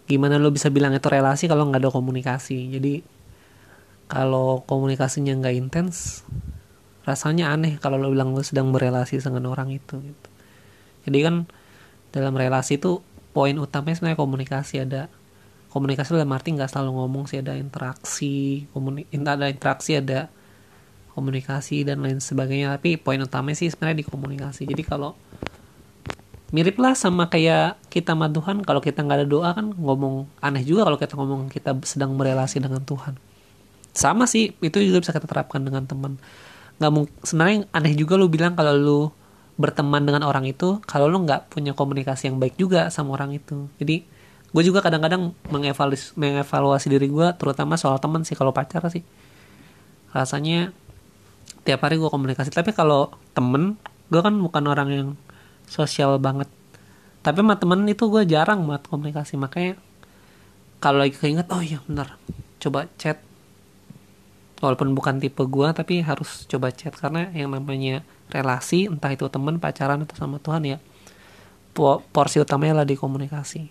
[0.08, 2.58] gimana lo bisa bilang itu relasi kalau nggak ada komunikasi?
[2.73, 2.93] Jadi
[4.08, 6.23] kalau komunikasinya nggak intens
[7.03, 10.30] rasanya aneh kalau lo bilang lo sedang berelasi dengan orang itu gitu.
[11.08, 11.36] Jadi kan
[12.17, 15.13] dalam relasi itu poin utamanya sebenarnya komunikasi ada
[15.69, 20.34] komunikasi dalam arti nggak selalu ngomong sih ada interaksi komuni ada interaksi ada
[21.17, 22.77] komunikasi dan lain sebagainya.
[22.77, 24.69] Tapi poin utamanya sih sebenarnya di komunikasi.
[24.69, 25.17] Jadi kalau
[26.53, 30.63] mirip lah sama kayak kita sama Tuhan kalau kita nggak ada doa kan ngomong aneh
[30.63, 33.17] juga kalau kita ngomong kita sedang berelasi dengan Tuhan.
[33.97, 36.21] Sama sih itu juga bisa kita terapkan dengan teman.
[36.77, 39.01] Nggak mungkin sebenarnya aneh juga lu bilang kalau lu
[39.58, 43.65] berteman dengan orang itu kalau lu nggak punya komunikasi yang baik juga sama orang itu.
[43.82, 44.06] Jadi
[44.48, 49.02] gue juga kadang-kadang mengevaluasi, mengevaluasi diri gue terutama soal teman sih kalau pacar sih.
[50.13, 50.72] Rasanya
[51.65, 52.54] tiap hari gue komunikasi.
[52.54, 53.76] Tapi kalau temen
[54.13, 55.10] gue kan bukan orang yang
[55.65, 56.48] sosial banget.
[57.26, 59.36] Tapi sama temen itu gue jarang buat komunikasi.
[59.41, 59.76] Makanya
[60.78, 62.15] kalau lagi keinget oh iya benar
[62.62, 63.20] coba chat.
[64.62, 66.93] Walaupun bukan tipe gue tapi harus coba chat.
[66.93, 70.78] Karena yang namanya relasi entah itu temen pacaran atau sama Tuhan ya.
[72.12, 73.70] Porsi utamanya lah di komunikasi.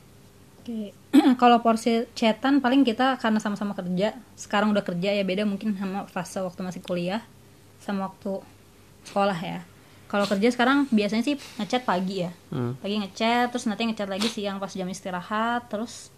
[0.63, 0.95] Oke.
[1.41, 6.07] kalau porsi chatan paling kita karena sama-sama kerja sekarang udah kerja ya beda mungkin sama
[6.07, 7.23] fase waktu masih kuliah
[7.83, 8.43] sama waktu
[9.07, 9.61] sekolah ya.
[10.07, 12.31] Kalau kerja sekarang biasanya sih ngechat pagi ya.
[12.55, 12.79] Hmm.
[12.79, 16.15] pagi ngechat terus nanti ngechat lagi siang pas jam istirahat terus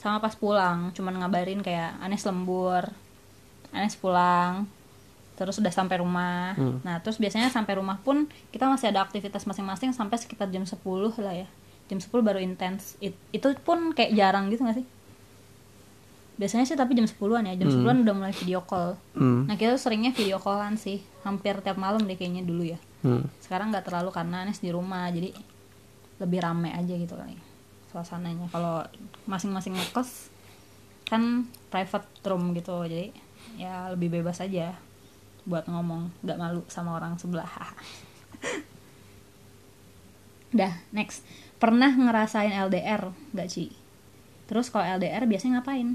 [0.00, 0.92] sama pas pulang.
[0.92, 2.92] Cuman ngabarin kayak Anes lembur
[3.72, 4.68] Anes pulang
[5.42, 6.54] terus udah sampai rumah.
[6.54, 6.78] Hmm.
[6.86, 10.78] nah terus biasanya sampai rumah pun kita masih ada aktivitas masing-masing sampai sekitar jam 10
[11.18, 11.48] lah ya.
[11.90, 12.94] Jam 10 baru intens.
[13.02, 14.86] It, itu pun kayak jarang gitu gak sih?
[16.38, 17.54] Biasanya sih tapi jam 10-an ya.
[17.58, 17.76] Jam hmm.
[17.82, 18.94] 10-an udah mulai video call.
[19.18, 19.50] Hmm.
[19.50, 21.02] nah kita seringnya video callan sih.
[21.26, 22.78] Hampir tiap malam deh kayaknya dulu ya.
[23.02, 23.26] Hmm.
[23.42, 25.34] sekarang nggak terlalu karena Anes di rumah jadi
[26.22, 27.34] lebih rame aja gitu kali
[27.90, 28.46] suasananya.
[28.54, 28.86] Kalau
[29.26, 30.30] masing-masing ngekos
[31.12, 33.12] kan private room gitu jadi
[33.60, 34.72] ya lebih bebas aja
[35.42, 37.46] buat ngomong nggak malu sama orang sebelah.
[40.58, 41.26] Dah next.
[41.58, 43.70] Pernah ngerasain LDR nggak Ci?
[44.50, 45.94] Terus kalau LDR biasanya ngapain?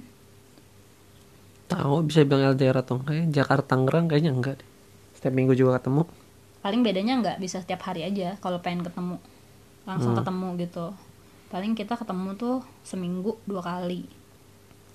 [1.68, 4.70] Tahu bisa bilang LDR atau enggak Jakarta Tangerang kayaknya enggak deh.
[5.20, 6.08] Setiap minggu juga ketemu.
[6.64, 9.20] Paling bedanya nggak bisa setiap hari aja kalau pengen ketemu.
[9.84, 10.20] Langsung hmm.
[10.24, 10.86] ketemu gitu.
[11.48, 14.08] Paling kita ketemu tuh seminggu dua kali.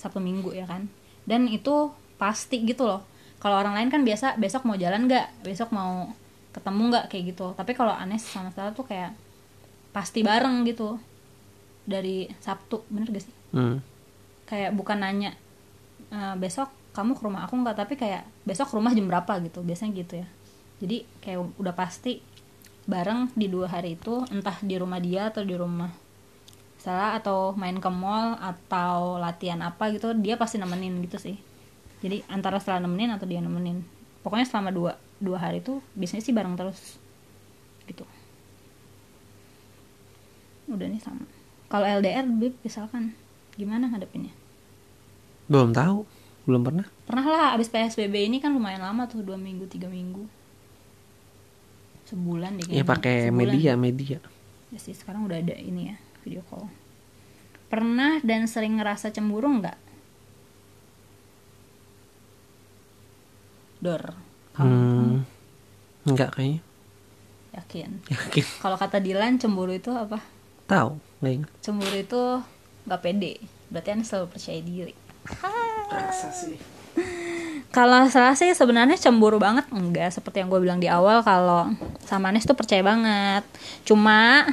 [0.00, 0.88] Satu minggu ya kan?
[1.22, 3.11] Dan itu pasti gitu loh
[3.42, 5.42] kalau orang lain kan biasa besok mau jalan nggak?
[5.42, 6.14] Besok mau
[6.54, 7.04] ketemu nggak?
[7.10, 7.46] Kayak gitu.
[7.58, 9.18] Tapi kalau Anes sama Stella tuh kayak
[9.90, 10.94] pasti bareng gitu.
[11.82, 13.34] Dari Sabtu bener gak sih?
[13.50, 13.82] Hmm.
[14.46, 15.32] kayak bukan nanya
[16.12, 17.74] e, besok kamu ke rumah aku nggak?
[17.82, 19.42] Tapi kayak besok ke rumah jam berapa?
[19.42, 19.66] gitu.
[19.66, 20.28] Biasanya gitu ya.
[20.78, 22.22] Jadi kayak udah pasti
[22.86, 25.90] bareng di dua hari itu entah di rumah dia atau di rumah
[26.78, 31.38] salah atau main ke mall atau latihan apa gitu dia pasti nemenin gitu sih
[32.02, 33.86] jadi antara setelah nemenin atau dia nemenin.
[34.26, 36.98] Pokoknya selama dua dua hari itu biasanya sih bareng terus.
[37.86, 38.02] Gitu.
[40.66, 41.22] Udah nih sama.
[41.70, 43.14] Kalau LDR bib misalkan
[43.54, 44.34] gimana ngadepinnya?
[45.46, 46.02] Belum tahu.
[46.42, 46.86] Belum pernah.
[47.06, 50.26] Pernah lah abis PSBB ini kan lumayan lama tuh dua minggu tiga minggu.
[52.10, 54.18] Sebulan deh ya pakai media media.
[54.74, 56.66] Ya sih sekarang udah ada ini ya video call.
[57.70, 59.91] Pernah dan sering ngerasa cemburu nggak
[63.82, 64.14] dor
[64.54, 65.26] hmm,
[66.06, 66.62] nggak kayaknya.
[67.52, 67.90] Yakin.
[68.08, 68.44] Yakin.
[68.64, 70.20] Kalau kata Dilan cemburu itu apa?
[70.64, 71.50] Tahu nggak ingat.
[71.60, 72.20] Cemburu itu
[72.88, 73.32] nggak pede.
[73.68, 74.94] Berarti anda selalu percaya diri.
[75.92, 76.56] Rasa sih.
[77.76, 80.12] Kalau salah sih sebenarnya cemburu banget enggak.
[80.12, 81.72] Seperti yang gue bilang di awal kalau
[82.04, 83.44] sama Anes tuh percaya banget.
[83.88, 84.44] Cuma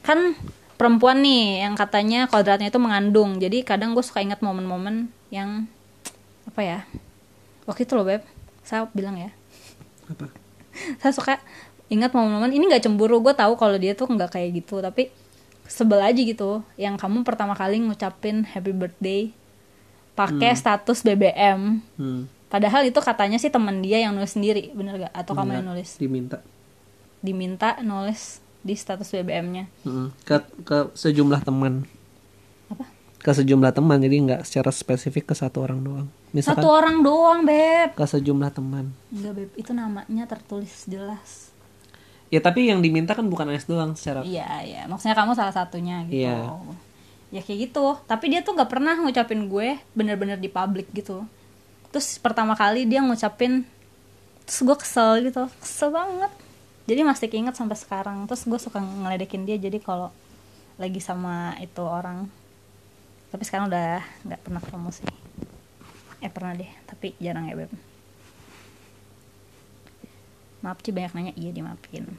[0.00, 0.32] kan
[0.80, 3.36] perempuan nih yang katanya kodratnya itu mengandung.
[3.36, 5.68] Jadi kadang gue suka ingat momen-momen yang
[6.48, 6.80] apa ya
[7.66, 8.22] waktu itu loh beb.
[8.62, 9.30] Saya bilang ya.
[10.08, 10.30] Apa?
[11.02, 11.34] Saya suka
[11.86, 15.10] ingat momen-momen ini nggak cemburu gue tahu kalau dia tuh nggak kayak gitu tapi
[15.66, 16.62] sebel aja gitu.
[16.78, 19.34] Yang kamu pertama kali ngucapin happy birthday
[20.16, 20.58] pakai hmm.
[20.58, 22.48] status BBM hmm.
[22.48, 25.66] padahal itu katanya sih teman dia yang nulis sendiri bener gak atau Enggak, kamu yang
[25.68, 25.90] nulis?
[26.00, 26.38] diminta.
[27.20, 30.24] Diminta nulis di status BBM-nya hmm.
[30.24, 31.84] ke ke sejumlah teman
[33.26, 36.06] ke sejumlah teman jadi nggak secara spesifik ke satu orang doang.
[36.30, 37.98] Misalkan, satu orang doang beb.
[37.98, 38.94] ke sejumlah teman.
[39.10, 39.50] Enggak beb.
[39.58, 41.50] Itu namanya tertulis jelas.
[42.30, 44.86] Ya tapi yang diminta kan bukan S doang secara iya iya.
[44.86, 46.22] Maksudnya kamu salah satunya gitu.
[46.22, 46.54] Iya.
[47.34, 47.98] Ya kayak gitu.
[48.06, 51.26] Tapi dia tuh nggak pernah ngucapin gue bener-bener di publik gitu.
[51.90, 53.66] Terus pertama kali dia ngucapin
[54.46, 55.50] terus gue kesel gitu.
[55.58, 56.30] Kesel banget.
[56.86, 58.22] Jadi masih keinget sampai sekarang.
[58.30, 59.58] Terus gue suka ngeledekin dia.
[59.58, 60.14] Jadi kalau
[60.78, 62.45] lagi sama itu orang
[63.36, 65.04] tapi sekarang udah nggak pernah sih.
[66.24, 67.68] Eh pernah deh tapi jarang ya beb.
[70.64, 71.32] Maaf sih banyak nanya.
[71.36, 72.16] Iya dimaafin.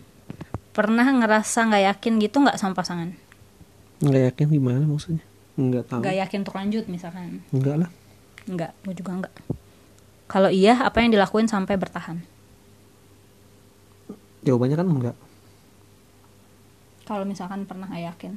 [0.78, 3.18] Pernah ngerasa nggak yakin gitu nggak sama pasangan?
[4.06, 5.26] Nggak yakin gimana maksudnya?
[5.58, 6.06] Nggak tahu.
[6.06, 7.42] Nggak yakin untuk lanjut misalkan.
[7.50, 7.90] Nggak lah.
[8.46, 9.34] Nggak gue juga nggak.
[10.30, 12.22] Kalau iya apa yang dilakuin sampai bertahan?
[14.46, 15.18] Jawabannya kan enggak
[17.08, 18.36] kalau misalkan pernah nggak yakin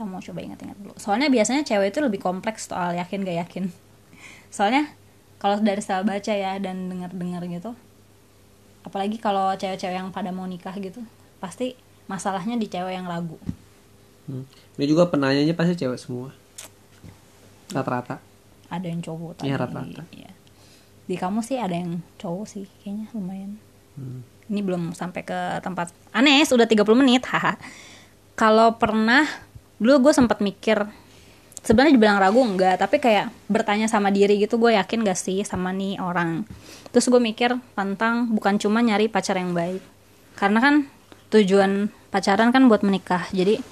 [0.00, 3.64] saya mau coba ingat-ingat dulu soalnya biasanya cewek itu lebih kompleks soal yakin gak yakin
[4.48, 4.88] soalnya
[5.36, 7.76] kalau dari saya baca ya dan dengar-dengar gitu
[8.80, 11.04] apalagi kalau cewek-cewek yang pada mau nikah gitu
[11.36, 13.36] pasti masalahnya di cewek yang ragu
[14.22, 14.46] Hmm.
[14.78, 16.30] Ini juga penanyanya pasti cewek semua.
[17.68, 18.22] Rata-rata.
[18.68, 20.02] ada yang cowok tadi Iya, rata-rata.
[20.14, 20.30] Iya.
[21.02, 23.58] di kamu sih ada yang cowok sih kayaknya lumayan
[23.98, 24.22] Hmm.
[24.46, 27.58] ini belum sampai ke tempat aneh sudah 30 menit haha
[28.32, 29.26] kalau pernah
[29.80, 30.84] dulu gue sempat mikir
[31.64, 35.72] sebenarnya dibilang ragu enggak tapi kayak bertanya sama diri gitu gue yakin gak sih sama
[35.72, 36.44] nih orang.
[36.92, 39.80] Terus gue mikir pantang bukan cuma nyari pacar yang baik.
[40.36, 40.74] Karena kan
[41.32, 43.62] tujuan pacaran kan buat menikah jadi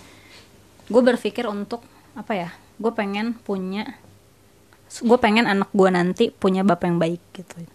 [0.89, 1.83] gue berpikir untuk
[2.15, 3.99] apa ya gue pengen punya
[4.89, 7.67] gue pengen anak gue nanti punya bapak yang baik gitu.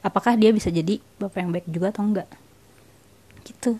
[0.00, 2.28] Apakah dia bisa jadi bapak yang baik juga atau enggak?
[3.44, 3.76] Gitu.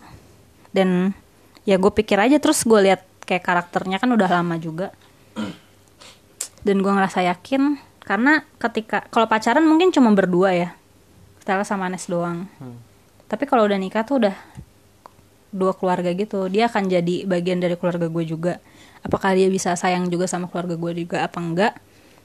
[0.74, 1.16] Dan
[1.64, 4.92] ya gue pikir aja terus gue lihat kayak karakternya kan udah lama juga.
[6.64, 10.70] Dan gue ngerasa yakin karena ketika kalau pacaran mungkin cuma berdua ya
[11.44, 12.48] Stella sama Anes doang.
[13.28, 14.36] Tapi kalau udah nikah tuh udah
[15.52, 16.48] dua keluarga gitu.
[16.48, 18.64] Dia akan jadi bagian dari keluarga gue juga.
[19.04, 21.76] Apakah dia bisa sayang juga sama keluarga gue juga apa enggak?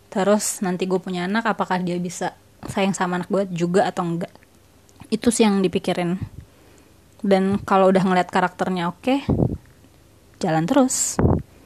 [0.07, 2.31] Terus nanti gue punya anak apakah dia bisa
[2.63, 4.31] sayang sama anak gue juga atau enggak?
[5.12, 6.15] Itu sih yang dipikirin.
[7.19, 9.27] Dan kalau udah ngeliat karakternya oke
[10.39, 11.19] jalan terus.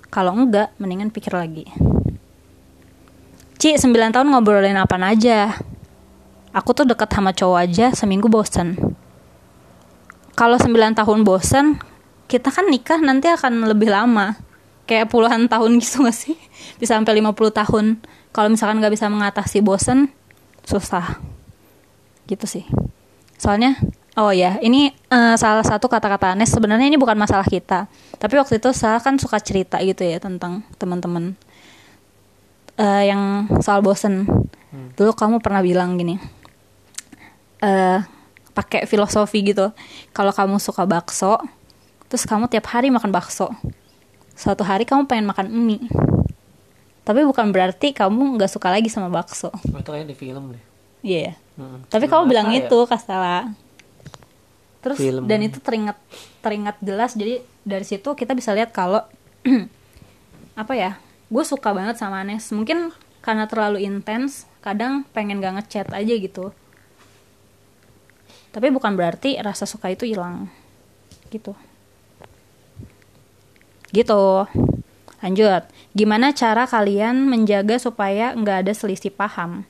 [0.09, 1.69] Kalau enggak mendingan pikir lagi.
[3.61, 5.55] Ci 9 tahun ngobrolin apa aja?
[6.53, 8.77] Aku tuh deket sama cowok aja seminggu bosen.
[10.33, 11.79] Kalau 9 tahun bosen
[12.27, 14.35] kita kan nikah nanti akan lebih lama.
[14.83, 16.35] Kayak puluhan tahun gitu gak sih?
[16.81, 17.85] Bisa sampai 50 tahun.
[18.33, 20.09] Kalau misalkan nggak bisa mengatasi bosen
[20.65, 21.21] susah.
[22.25, 22.65] Gitu sih.
[23.37, 23.77] Soalnya
[24.19, 27.89] oh ya ini eh, salah satu kata-kata Anes sebenarnya ini bukan masalah kita.
[28.17, 31.33] Tapi waktu itu saya kan suka cerita gitu ya tentang teman-teman
[32.77, 34.25] eh, yang soal bosen.
[34.97, 36.17] Dulu kamu pernah bilang gini
[37.63, 37.99] eh
[38.53, 39.71] pakai filosofi gitu
[40.11, 41.39] kalau kamu suka bakso
[42.11, 43.49] terus kamu tiap hari makan bakso.
[44.37, 45.87] Suatu hari kamu pengen makan mie.
[47.01, 49.49] Tapi bukan berarti kamu nggak suka lagi sama bakso.
[49.49, 50.63] Oh, itu kayak di film deh.
[51.01, 51.33] iya.
[51.53, 51.85] Hmm.
[51.85, 52.65] tapi Film kamu bilang ya?
[52.65, 53.53] itu Kastela
[54.83, 55.25] terus Film.
[55.25, 55.95] dan itu teringat
[56.43, 59.01] teringat jelas jadi dari situ kita bisa lihat kalau
[60.61, 60.99] apa ya
[61.33, 62.53] gue suka banget sama Anes.
[62.53, 62.93] Mungkin
[63.25, 66.53] karena terlalu intens kadang pengen gak ngechat aja gitu.
[68.53, 70.45] Tapi bukan berarti rasa suka itu hilang
[71.33, 71.57] gitu.
[73.89, 74.45] Gitu.
[75.25, 75.63] Lanjut.
[75.97, 79.65] Gimana cara kalian menjaga supaya nggak ada selisih paham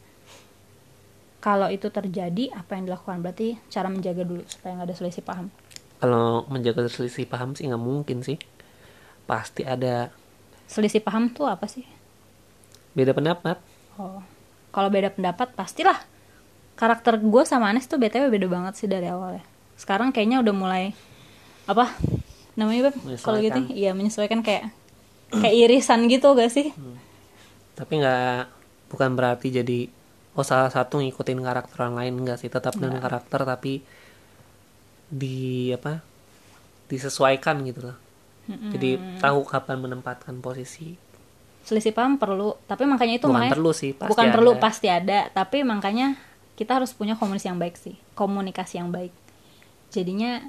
[1.43, 3.19] kalau itu terjadi apa yang dilakukan?
[3.19, 5.51] Berarti cara menjaga dulu supaya nggak ada selisih paham.
[5.99, 8.39] Kalau menjaga selisih paham sih nggak mungkin sih.
[9.27, 10.07] Pasti ada.
[10.71, 11.83] Selisih paham tuh apa sih?
[12.95, 13.59] Beda pendapat.
[13.99, 14.23] oh
[14.71, 15.99] kalau beda pendapat pastilah.
[16.73, 19.45] Karakter gue sama Anes tuh btw beda banget sih dari awal ya
[19.83, 20.83] sekarang kayaknya udah mulai
[21.65, 21.89] apa
[22.53, 22.95] namanya beb?
[23.23, 24.69] Kalau gitu iya menyesuaikan kayak
[25.33, 26.69] kayak irisan gitu gak sih?
[27.73, 28.47] Tapi nggak
[28.93, 29.89] bukan berarti jadi
[30.33, 32.49] oh salah satu ngikutin karakter orang lain enggak sih?
[32.49, 33.85] Tetap dengan karakter tapi
[35.13, 36.01] di apa
[36.89, 37.97] disesuaikan gitu loh.
[38.43, 40.99] Jadi tahu kapan menempatkan posisi.
[41.63, 44.59] selisih paham perlu tapi makanya itu Bukan makanya perlu sih, pasti bukan perlu ada.
[44.59, 45.19] pasti ada.
[45.31, 46.19] Tapi makanya
[46.59, 49.15] kita harus punya komunikasi yang baik sih komunikasi yang baik.
[49.87, 50.43] Jadinya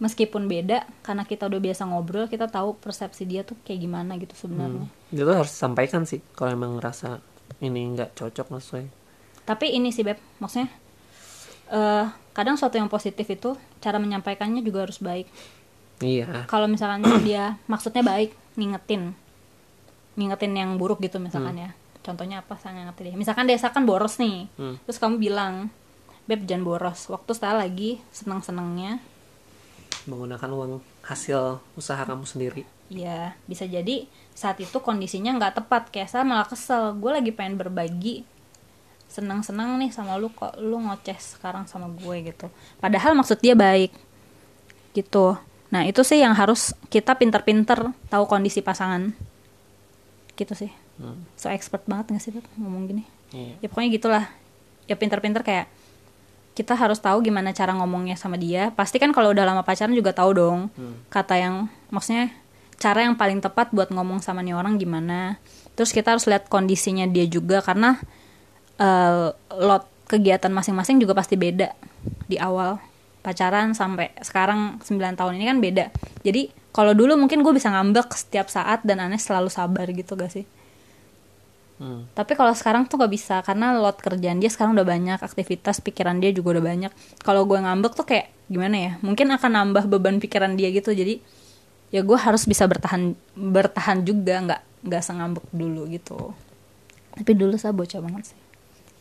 [0.00, 4.32] meskipun beda karena kita udah biasa ngobrol kita tahu persepsi dia tuh kayak gimana gitu
[4.32, 4.88] sebenarnya.
[5.12, 7.20] Itu harus disampaikan sih kalau emang ngerasa
[7.58, 8.86] ini nggak cocok sesuai.
[9.42, 10.70] tapi ini sih beb maksudnya
[11.68, 15.26] eh kadang suatu yang positif itu cara menyampaikannya juga harus baik
[16.00, 16.46] Iya.
[16.46, 19.12] kalau misalkan dia maksudnya baik ngingetin
[20.14, 21.70] ngingetin yang buruk gitu misalkan ya
[22.00, 24.76] contohnya apa saya ngingetin dia misalkan desa kan boros nih Hmm.
[24.84, 25.68] terus kamu bilang
[26.24, 29.02] beb jangan boros waktu setelah lagi senang senangnya
[30.00, 30.72] Menggunakan uang
[31.04, 32.64] hasil usaha kamu sendiri.
[32.90, 35.82] Ya bisa jadi saat itu kondisinya nggak tepat.
[35.94, 36.98] Kayak saya malah kesel.
[36.98, 38.26] Gue lagi pengen berbagi.
[39.06, 40.58] Senang-senang nih sama lu kok.
[40.58, 42.50] Lu ngoceh sekarang sama gue gitu.
[42.82, 43.94] Padahal maksud dia baik.
[44.92, 45.38] Gitu.
[45.70, 49.14] Nah itu sih yang harus kita pinter-pinter tahu kondisi pasangan.
[50.34, 50.72] Gitu sih.
[51.00, 51.16] Hmm.
[51.32, 52.30] so expert banget gak sih
[52.60, 53.08] ngomong gini?
[53.32, 53.64] Iya.
[53.64, 54.24] ya pokoknya gitulah.
[54.84, 55.72] Ya pinter-pinter kayak
[56.52, 58.68] kita harus tahu gimana cara ngomongnya sama dia.
[58.76, 60.68] Pasti kan kalau udah lama pacaran juga tahu dong
[61.08, 61.54] kata yang
[61.88, 62.28] maksudnya
[62.80, 65.36] cara yang paling tepat buat ngomong sama nih orang gimana.
[65.76, 68.00] Terus kita harus lihat kondisinya dia juga karena
[68.80, 71.76] eh, lot kegiatan masing-masing juga pasti beda.
[72.26, 72.80] Di awal
[73.20, 75.84] pacaran sampai sekarang 9 tahun ini kan beda.
[76.24, 80.32] Jadi kalau dulu mungkin gue bisa ngambek setiap saat dan aneh selalu sabar gitu gak
[80.32, 80.48] sih?
[81.80, 82.04] Hmm.
[82.12, 86.20] tapi kalau sekarang tuh gak bisa karena lot kerjaan dia sekarang udah banyak aktivitas pikiran
[86.20, 86.92] dia juga udah banyak.
[87.24, 88.92] Kalau gue ngambek tuh kayak gimana ya?
[89.00, 91.24] Mungkin akan nambah beban pikiran dia gitu jadi
[91.90, 96.34] ya gue harus bisa bertahan bertahan juga nggak nggak sengambek dulu gitu.
[97.14, 98.38] Tapi dulu saya bocah banget sih.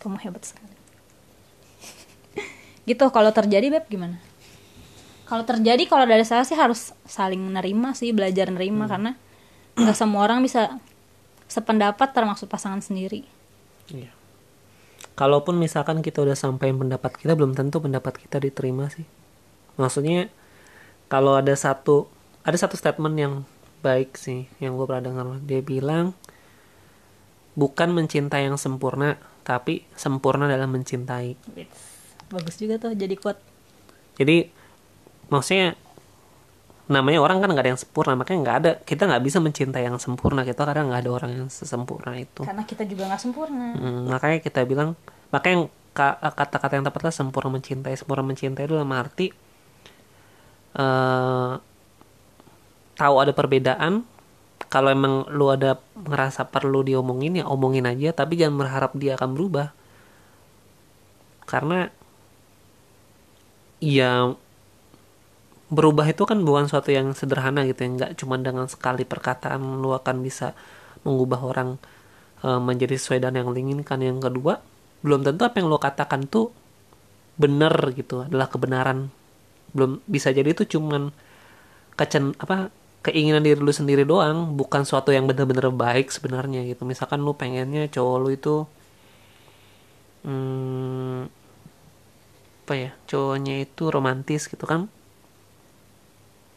[0.01, 0.73] Kamu hebat sekali.
[2.89, 4.17] Gitu kalau terjadi beb gimana?
[5.29, 9.13] Kalau terjadi kalau dari saya sih harus saling nerima sih belajar nerima karena
[9.77, 10.81] nggak semua orang bisa
[11.45, 13.29] sependapat termasuk pasangan sendiri.
[13.93, 14.09] Iya.
[15.13, 19.05] Kalaupun misalkan kita udah sampaikan pendapat kita, belum tentu pendapat kita diterima sih.
[19.75, 20.31] Maksudnya
[21.11, 22.07] kalau ada satu
[22.49, 23.33] ada satu statement yang
[23.79, 25.25] baik sih yang gue pernah dengar.
[25.45, 26.11] Dia bilang
[27.55, 31.35] bukan mencintai yang sempurna, tapi sempurna dalam mencintai.
[32.29, 33.41] bagus juga tuh jadi quote
[34.21, 34.45] Jadi
[35.33, 35.73] maksudnya
[36.89, 39.97] namanya orang kan nggak ada yang sempurna, makanya nggak ada kita nggak bisa mencintai yang
[40.01, 42.41] sempurna kita karena nggak ada orang yang sesempurna itu.
[42.45, 44.97] karena kita juga nggak sempurna Hmm, makanya kita bilang
[45.29, 49.27] makanya kata-kata yang tepat adalah sempurna mencintai sempurna mencintai itu dalam arti
[50.77, 51.51] eh
[52.99, 54.03] tahu ada perbedaan
[54.67, 59.29] kalau emang lu ada ngerasa perlu diomongin ya omongin aja tapi jangan berharap dia akan
[59.33, 59.67] berubah.
[61.47, 61.87] Karena
[63.79, 64.35] ya
[65.71, 69.95] berubah itu kan bukan suatu yang sederhana gitu ya nggak cuma dengan sekali perkataan lu
[69.95, 70.51] akan bisa
[71.07, 71.69] mengubah orang
[72.43, 74.03] eh, menjadi sesuai dan yang lu inginkan.
[74.03, 74.59] Yang kedua
[74.99, 76.51] belum tentu apa yang lo katakan tuh
[77.39, 79.09] benar gitu adalah kebenaran.
[79.73, 81.09] Belum bisa jadi itu cuman
[81.97, 82.69] kecen apa
[82.99, 86.83] keinginan diri lu sendiri doang bukan suatu yang benar-benar baik sebenarnya gitu.
[86.83, 88.55] Misalkan lu pengennya cowok lu itu
[90.27, 91.31] hmm,
[92.67, 94.91] apa ya cowoknya itu romantis gitu kan.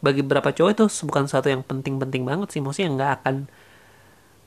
[0.03, 2.59] Bagi beberapa cowok itu bukan suatu yang penting-penting banget sih.
[2.59, 3.35] Maksudnya nggak akan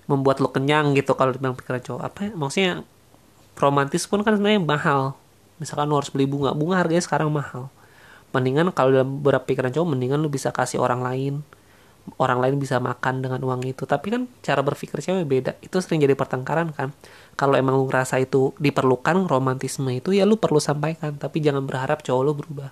[0.07, 2.03] membuat lo kenyang gitu kalau dibilang pikiran cowok.
[2.05, 2.73] Apa ya maksudnya
[3.57, 5.17] romantis pun kan sebenarnya mahal.
[5.57, 7.73] Misalkan lo harus beli bunga bunga harganya sekarang mahal.
[8.37, 11.41] Mendingan kalau dalam beberapa pikiran cowok mendingan lu bisa kasih orang lain
[12.17, 13.85] orang lain bisa makan dengan uang itu.
[13.85, 15.53] Tapi kan cara berpikir cewek beda.
[15.61, 16.95] Itu sering jadi pertengkaran kan.
[17.35, 21.19] Kalau emang lu ngerasa itu diperlukan romantisme itu ya lu perlu sampaikan.
[21.19, 22.71] Tapi jangan berharap cowok lu berubah.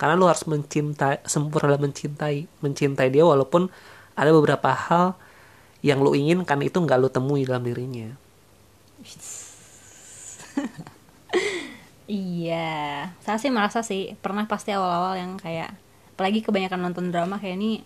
[0.00, 3.70] Karena lu harus mencintai sempurna mencintai mencintai dia walaupun
[4.18, 5.14] ada beberapa hal
[5.84, 8.10] yang lu inginkan itu nggak lu temui dalam dirinya.
[12.12, 13.08] Iya.
[13.24, 15.72] Saya sih merasa sih pernah pasti awal-awal yang kayak
[16.12, 17.80] apalagi kebanyakan nonton drama kayak ini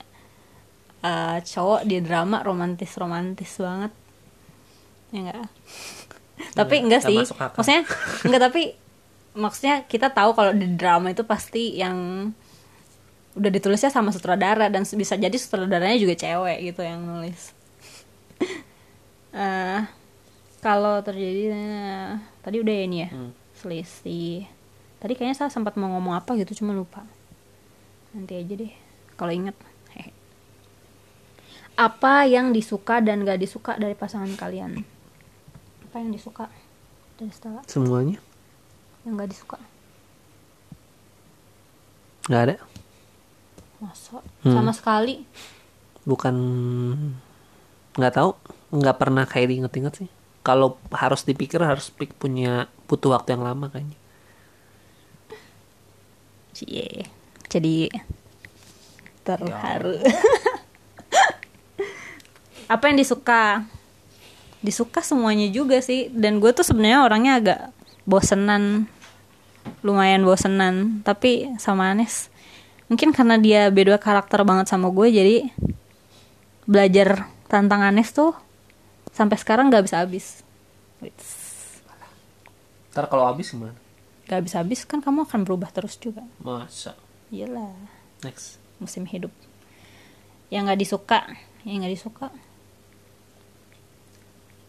[1.07, 3.93] eh, cowok di drama romantis romantis banget.
[5.15, 5.49] Ya enggak
[6.53, 7.19] tapi enggak nggak sih.
[7.57, 7.83] maksudnya
[8.25, 8.63] enggak tapi
[9.37, 12.31] maksudnya kita tahu kalau di drama itu pasti yang
[13.37, 17.53] udah ditulisnya sama sutradara dan bisa jadi sutradaranya juga cewek gitu yang nulis.
[19.37, 19.81] Eh
[20.65, 23.09] kalau terjadi nah, tadi udah ya ini ya?
[23.13, 23.33] Hmm.
[23.61, 24.49] selisih.
[24.97, 27.05] Tadi kayaknya saya sempat mau ngomong apa gitu cuma lupa.
[28.17, 28.73] Nanti aja deh
[29.21, 29.57] kalau inget.
[31.77, 34.81] Apa yang disuka dan gak disuka dari pasangan kalian?
[35.87, 36.49] Apa yang disuka
[37.21, 37.61] dari Stella?
[37.69, 38.17] Semuanya.
[39.05, 39.59] Yang gak disuka?
[42.27, 42.57] Nggak ada.
[43.79, 44.19] Masa?
[44.43, 44.57] Hmm.
[44.57, 45.23] sama sekali?
[46.03, 46.35] Bukan
[47.95, 48.31] nggak tahu.
[48.75, 50.09] Nggak pernah kayak diinget-inget sih.
[50.43, 53.99] Kalau harus dipikir harus pik- punya butuh waktu yang lama kayaknya.
[56.57, 57.07] Cie.
[57.47, 57.91] Jadi
[59.23, 60.03] terharu
[62.67, 63.63] apa yang disuka?
[64.63, 66.11] Disuka semuanya juga sih.
[66.11, 67.61] Dan gue tuh sebenarnya orangnya agak
[68.07, 68.91] bosenan.
[69.87, 71.03] Lumayan bosenan.
[71.07, 72.31] Tapi sama Anes.
[72.87, 75.37] Mungkin karena dia beda karakter banget sama gue jadi
[76.67, 78.35] belajar tentang Anes tuh
[79.15, 80.43] sampai sekarang gak bisa habis.
[82.95, 83.75] Ntar kalau habis gimana?
[84.27, 86.27] gak habis habis kan kamu akan berubah terus juga.
[86.43, 86.99] Masa?
[87.31, 87.75] Iyalah.
[88.27, 88.59] Next.
[88.83, 89.31] Musim hidup.
[90.51, 91.21] Yang nggak disuka.
[91.63, 92.27] Yang nggak disuka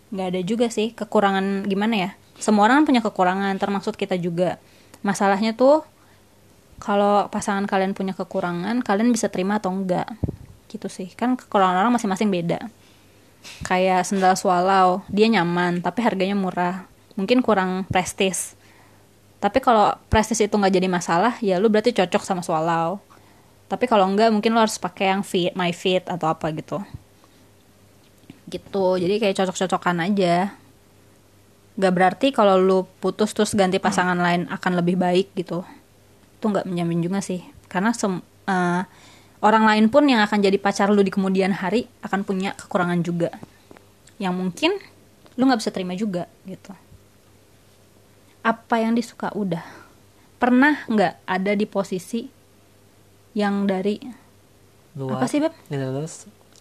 [0.08, 2.10] nggak ada juga sih kekurangan gimana ya?
[2.38, 4.62] Semua orang punya kekurangan termasuk kita juga.
[5.02, 5.84] Masalahnya tuh
[6.78, 10.08] kalau pasangan kalian punya kekurangan kalian bisa terima atau enggak
[10.70, 11.12] gitu sih.
[11.18, 12.70] Kan kekurangan orang masing-masing beda.
[13.66, 16.86] Kayak sendal swallow dia nyaman tapi harganya murah.
[17.18, 18.54] Mungkin kurang prestis.
[19.42, 23.02] Tapi kalau prestis itu nggak jadi masalah ya lu berarti cocok sama swallow.
[23.68, 26.80] Tapi kalau enggak mungkin lo harus pakai yang fit my fit atau apa gitu
[28.48, 28.98] gitu.
[28.98, 30.56] Jadi kayak cocok-cocokan aja.
[31.78, 35.62] Gak berarti kalau lu putus terus ganti pasangan lain akan lebih baik gitu.
[36.40, 37.46] Itu nggak menjamin juga sih.
[37.70, 38.82] Karena sem uh,
[39.44, 43.30] orang lain pun yang akan jadi pacar lu di kemudian hari akan punya kekurangan juga.
[44.18, 44.72] Yang mungkin
[45.38, 46.74] lu nggak bisa terima juga gitu.
[48.42, 49.62] Apa yang disuka udah.
[50.42, 52.26] Pernah nggak ada di posisi
[53.38, 54.26] yang dari
[54.98, 55.22] Luar.
[55.22, 55.54] Apa sih, Beb?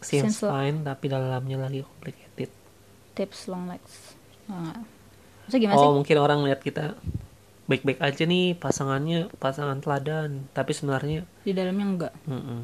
[0.09, 2.51] Seems Seems fine tapi dalamnya lagi complicated.
[3.17, 4.15] tips long legs.
[4.49, 4.85] Nah,
[5.45, 5.93] maksudnya gimana Oh sih?
[5.97, 6.85] mungkin orang melihat kita
[7.71, 12.13] baik-baik aja nih pasangannya pasangan teladan tapi sebenarnya di dalamnya enggak.
[12.29, 12.61] Mm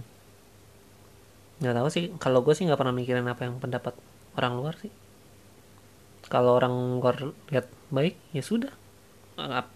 [1.60, 3.94] nggak tahu sih kalau gue sih nggak pernah mikirin apa yang pendapat
[4.38, 4.90] orang luar sih.
[6.32, 7.16] Kalau orang luar
[7.52, 8.72] lihat baik ya sudah.
[9.38, 9.74] Ap-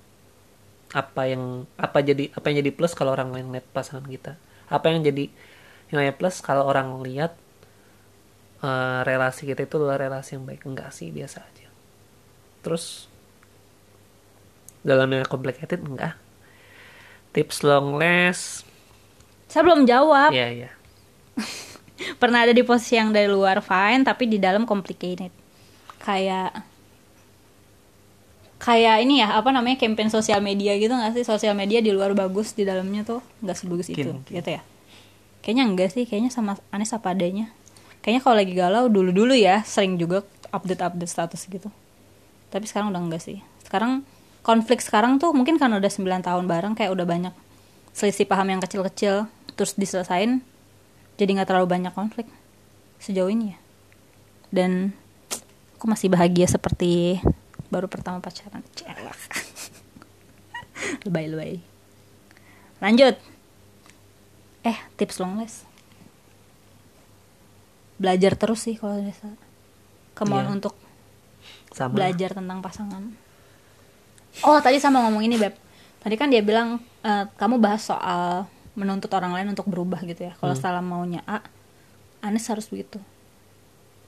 [0.95, 4.33] apa yang apa jadi apa yang jadi plus kalau orang lain lihat pasangan kita?
[4.71, 5.29] Apa yang jadi
[5.93, 7.37] nilai plus kalau orang lihat
[8.63, 10.63] eh, relasi kita itu adalah relasi yang baik.
[10.65, 11.69] Enggak sih biasa aja.
[12.63, 13.11] Terus
[14.87, 16.15] dalamnya complicated enggak.
[17.35, 18.65] Tips long last.
[19.51, 20.33] Saya belum jawab.
[20.33, 20.71] Ya ya
[22.21, 25.33] pernah ada di posisi yang dari luar fine tapi di dalam complicated.
[26.01, 26.65] Kayak
[28.57, 31.25] kayak ini ya apa namanya campaign sosial media gitu nggak sih?
[31.25, 34.63] Sosial media di luar bagus di dalamnya tuh nggak sebagus itu Mungkin, gitu ya?
[35.41, 37.53] Kayaknya enggak sih kayaknya sama Anis apa adanya
[38.07, 40.23] kayaknya kalau lagi galau dulu dulu ya sering juga
[40.55, 41.67] update update status gitu.
[42.55, 43.43] Tapi sekarang udah enggak sih.
[43.67, 44.07] Sekarang
[44.47, 47.35] konflik sekarang tuh mungkin karena udah 9 tahun bareng kayak udah banyak
[47.91, 49.27] selisih paham yang kecil-kecil
[49.59, 50.39] terus diselesain
[51.19, 52.31] jadi nggak terlalu banyak konflik.
[53.03, 53.59] Sejauh ini ya.
[54.55, 54.95] Dan
[55.75, 57.19] aku masih bahagia seperti
[57.67, 58.63] baru pertama pacaran.
[58.79, 59.19] Celak.
[61.11, 61.59] lebay lebay
[62.79, 63.19] lanjut.
[64.63, 65.76] Eh tips long last
[67.97, 69.27] belajar terus sih kalau biasa
[70.13, 70.55] kemauan Iya.
[70.57, 70.75] untuk
[71.73, 71.93] sama.
[71.93, 73.03] belajar tentang pasangan.
[74.45, 75.57] Oh tadi sama ngomong ini beb.
[76.01, 78.45] Tadi kan dia bilang eh, kamu bahas soal
[78.77, 80.33] menuntut orang lain untuk berubah gitu ya.
[80.37, 81.41] Kalau salah maunya A
[82.21, 83.01] Anis harus begitu.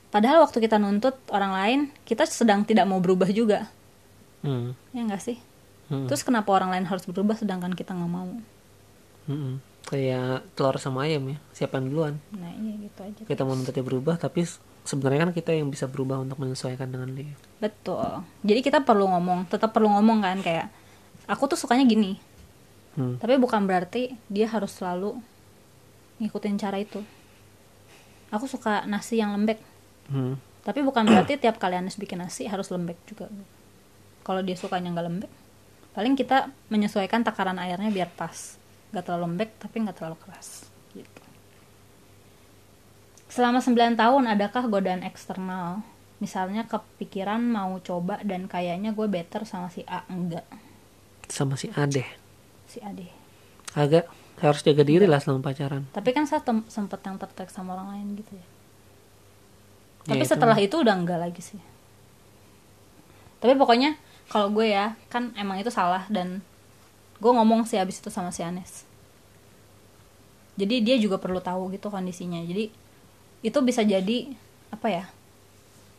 [0.09, 3.69] Padahal waktu kita nuntut orang lain kita sedang tidak mau berubah juga.
[4.41, 5.37] Hmm, ya enggak sih?
[5.89, 8.29] Hmm, terus kenapa orang lain harus berubah sedangkan kita nggak mau?
[9.25, 9.57] Hmm.
[9.87, 12.13] Kayak telur sama ayam ya siapa yang duluan.
[12.35, 14.45] Nah iya gitu aja kita mau dia berubah tapi
[14.83, 17.33] sebenarnya kan kita yang bisa berubah untuk menyesuaikan dengan dia.
[17.63, 18.25] Betul.
[18.43, 20.67] Jadi kita perlu ngomong tetap perlu ngomong kan kayak
[21.25, 22.19] aku tuh sukanya gini.
[22.89, 23.15] Hmm.
[23.21, 25.15] tapi bukan berarti dia harus selalu
[26.19, 26.99] ngikutin cara itu.
[28.33, 29.61] Aku suka nasi yang lembek.
[30.09, 30.41] Hmm.
[30.65, 33.29] tapi bukan berarti tiap kali Anis bikin nasi harus lembek juga.
[34.25, 35.31] Kalau dia sukanya nggak lembek
[35.93, 38.55] paling kita menyesuaikan takaran airnya biar pas
[38.89, 41.23] nggak terlalu lembek tapi nggak terlalu keras gitu.
[43.29, 45.85] Selama 9 tahun adakah godaan eksternal?
[46.19, 50.43] Misalnya kepikiran mau coba dan kayaknya gue better sama si A enggak.
[51.29, 52.19] Sama si Ade
[52.69, 53.09] si A deh.
[53.73, 54.05] Agak
[54.39, 55.89] harus jaga diri lah selama pacaran.
[55.89, 58.45] Tapi kan saya sempet yang tertarik sama orang lain gitu ya.
[60.07, 60.31] Ya, tapi itu.
[60.31, 61.59] setelah itu udah enggak lagi sih.
[63.41, 63.97] Tapi pokoknya
[64.29, 66.45] kalau gue ya kan emang itu salah dan
[67.19, 68.87] gue ngomong sih abis itu sama si Anes.
[70.59, 72.39] Jadi dia juga perlu tahu gitu kondisinya.
[72.43, 72.71] Jadi
[73.39, 74.31] itu bisa jadi
[74.71, 75.03] apa ya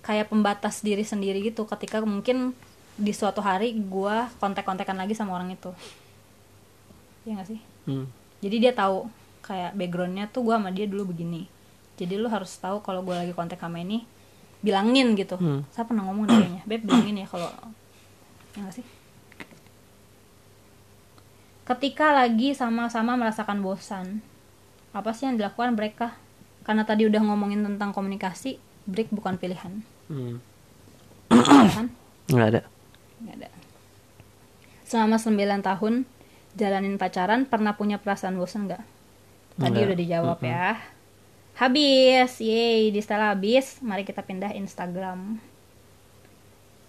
[0.04, 1.68] kayak pembatas diri sendiri gitu.
[1.68, 2.56] Ketika mungkin
[2.96, 5.72] di suatu hari gue kontak-kontakan lagi sama orang itu.
[7.24, 7.60] Ya gak sih?
[7.88, 8.04] Hmm.
[8.44, 9.08] jadi dia tahu
[9.40, 11.48] kayak backgroundnya tuh gue sama dia dulu begini.
[11.96, 14.04] Jadi lu harus tahu kalau gue lagi kontak sama ini
[14.60, 15.40] bilangin gitu.
[15.40, 15.64] Hmm.
[15.72, 17.48] saya pernah ngomong kayaknya beb bilangin ya kalau
[18.52, 18.84] ya gak sih
[21.70, 24.18] ketika lagi sama-sama merasakan bosan
[24.90, 26.18] apa sih yang dilakukan mereka?
[26.66, 28.58] Karena tadi udah ngomongin tentang komunikasi
[28.90, 29.86] break bukan pilihan.
[30.10, 30.42] Hmm.
[31.30, 31.86] ya kan?
[32.26, 32.62] Nggak ada.
[33.22, 33.48] Nggak ada.
[34.82, 35.94] Selama 9 tahun
[36.58, 38.82] jalanin pacaran pernah punya perasaan bosan nggak?
[39.62, 39.86] Tadi Nggak.
[39.86, 40.74] udah dijawab ya.
[41.54, 45.38] Habis yeay di setelah habis mari kita pindah Instagram.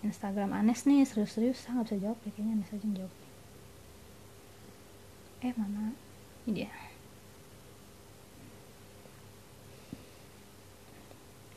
[0.02, 3.21] Instagram Anes nih serius-serius saya nggak bisa jawab ya kayaknya Anes aja yang jawab
[5.42, 5.94] eh mana
[6.46, 6.72] ini dia.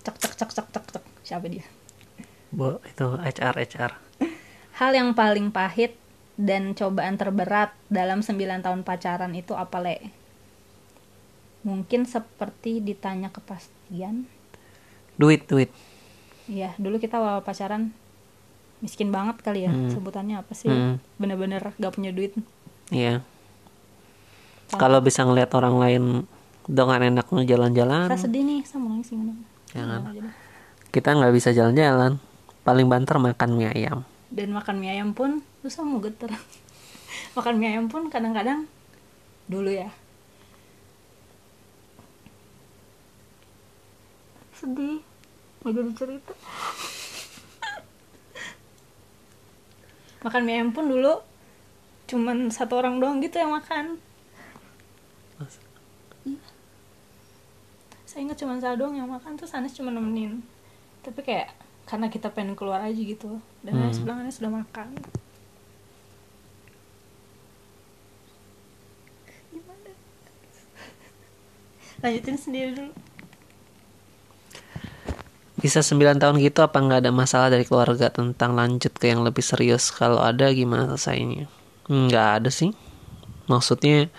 [0.04, 1.64] Cek cek cek cek cek cek siapa dia?
[2.52, 3.92] Bo, itu HR HR
[4.74, 5.94] hal yang paling pahit
[6.34, 9.98] dan cobaan terberat dalam 9 tahun pacaran itu apa le?
[11.62, 14.26] Mungkin seperti ditanya kepastian.
[15.16, 15.70] Duit duit.
[16.50, 17.94] Iya, dulu kita awal pacaran
[18.82, 20.68] miskin banget kali ya sebutannya apa sih?
[20.68, 21.00] Hmm.
[21.16, 22.36] Bener-bener gak punya duit.
[22.92, 23.24] iya
[24.78, 26.02] kalau bisa ngeliat orang lain
[26.64, 29.32] dengan enaknya jalan-jalan Saya sedih nih, saya mau nangis gimana?
[29.74, 30.00] Jangan.
[30.12, 30.44] Jangan
[30.94, 32.22] kita nggak bisa jalan-jalan
[32.62, 36.30] paling banter makan mie ayam Dan makan mie ayam pun susah mau geter.
[37.36, 38.70] makan mie ayam pun kadang-kadang
[39.50, 39.90] dulu ya.
[44.54, 45.02] Sedih.
[45.66, 46.30] Mau jadi cerita.
[50.30, 51.26] makan mie ayam pun dulu
[52.06, 53.98] cuman satu orang doang gitu yang makan.
[58.14, 60.38] Saya ingat cuma saya doang yang makan terus Anes cuma nemenin.
[61.02, 61.50] Tapi kayak
[61.82, 64.94] karena kita pengen keluar aja gitu dan Anes bilang Anes sudah makan.
[69.50, 69.90] Gimana?
[72.06, 72.94] Lanjutin sendiri dulu.
[75.64, 79.40] bisa 9 tahun gitu apa nggak ada masalah dari keluarga tentang lanjut ke yang lebih
[79.40, 81.48] serius kalau ada gimana selesainya
[81.88, 82.76] nggak ada sih
[83.48, 84.12] maksudnya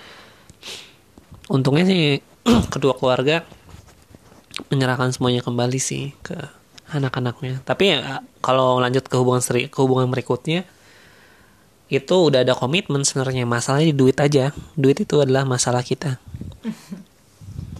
[1.46, 2.18] untungnya sih
[2.74, 3.46] kedua keluarga
[4.72, 6.36] menyerahkan semuanya kembali sih ke
[6.92, 10.64] anak-anaknya tapi ya kalau lanjut ke hubungan seri ke hubungan berikutnya
[11.86, 16.18] itu udah ada komitmen sebenarnya masalahnya di duit aja duit itu adalah masalah kita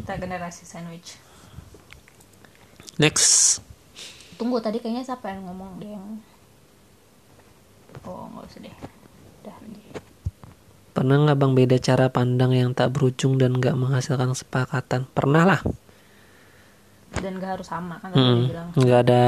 [0.06, 1.18] Kita generasi sandwich.
[3.02, 3.58] next
[4.38, 6.22] Tunggu tadi kayaknya siapa yang ngomong dia yang
[8.04, 8.76] Oh nggak usah deh.
[9.42, 9.56] Udah.
[10.92, 15.08] Pernah nggak bang beda cara pandang yang tak berujung dan nggak menghasilkan kesepakatan?
[15.10, 15.62] Pernah lah.
[17.20, 18.70] Dan gak harus sama kan Hmm, bilang.
[18.76, 19.24] nggak ada,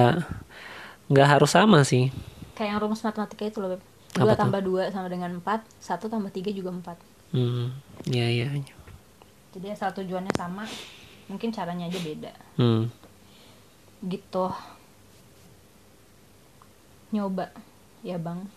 [1.07, 2.11] nggak harus sama sih.
[2.53, 3.81] Kayak yang rumus matematika itu loh Beb.
[4.17, 4.39] Apa 2 tuh?
[4.39, 6.97] tambah 2 sama dengan 4 1 tambah 3 juga 4
[7.29, 7.75] Hmm,
[8.07, 8.47] ya ya.
[9.51, 10.63] Jadi asal tujuannya sama
[11.27, 12.87] Mungkin caranya aja beda Hmm,
[13.99, 14.45] Gitu
[17.09, 17.51] Nyoba
[18.01, 18.47] Ya bang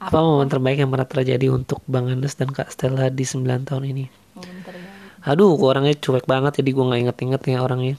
[0.00, 3.84] apa momen terbaik yang pernah terjadi untuk Bang Anes dan Kak Stella di 9 tahun
[3.84, 4.04] ini?
[4.32, 4.89] Momen terbaik
[5.24, 7.96] Aduh, gua orangnya cuek banget jadi gua nggak inget-inget ya orangnya.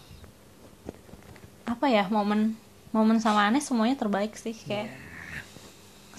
[1.69, 2.57] Apa ya momen
[2.91, 4.91] Momen sama Anes semuanya terbaik sih Kayak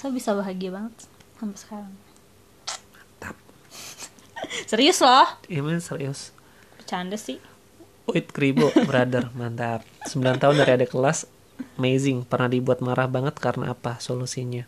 [0.00, 0.94] Saya bisa bahagia banget
[1.36, 1.92] Sampai sekarang
[4.70, 6.32] Serius loh Iya men serius.
[6.80, 7.36] Bercanda sih
[8.02, 9.86] Wait kribo, brother, mantap.
[10.10, 11.22] 9 tahun dari ada kelas,
[11.78, 12.26] amazing.
[12.26, 14.66] Pernah dibuat marah banget karena apa solusinya?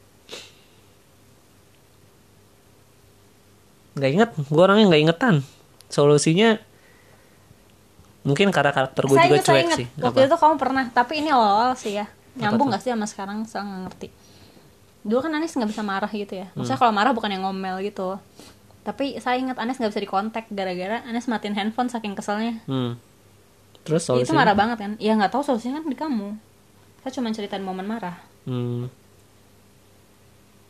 [3.98, 5.36] Gak inget, gue orangnya gak ingetan.
[5.94, 6.58] Solusinya
[8.24, 9.86] mungkin karena karakter gue saya juga saya cuek sih.
[10.00, 10.26] Waktu Apa?
[10.26, 12.10] itu kamu pernah, tapi ini awal-awal sih ya.
[12.34, 13.46] Nyambung gak sih sama sekarang?
[13.46, 14.08] Saya nggak ngerti.
[15.04, 16.50] Dulu kan Anis nggak bisa marah gitu ya.
[16.50, 16.58] Hmm.
[16.58, 18.18] Maksudnya kalau marah bukan yang ngomel gitu.
[18.82, 22.58] Tapi saya ingat Anis nggak bisa dikontak gara-gara Anis matiin handphone saking keselnya.
[22.64, 22.96] Hmm.
[23.84, 24.38] Terus Ya, itu solusinya?
[24.40, 24.92] marah banget kan?
[24.96, 26.28] Ya nggak tahu solusinya kan di kamu.
[27.00, 28.16] Saya cuma ceritain momen marah.
[28.44, 28.88] Hmm,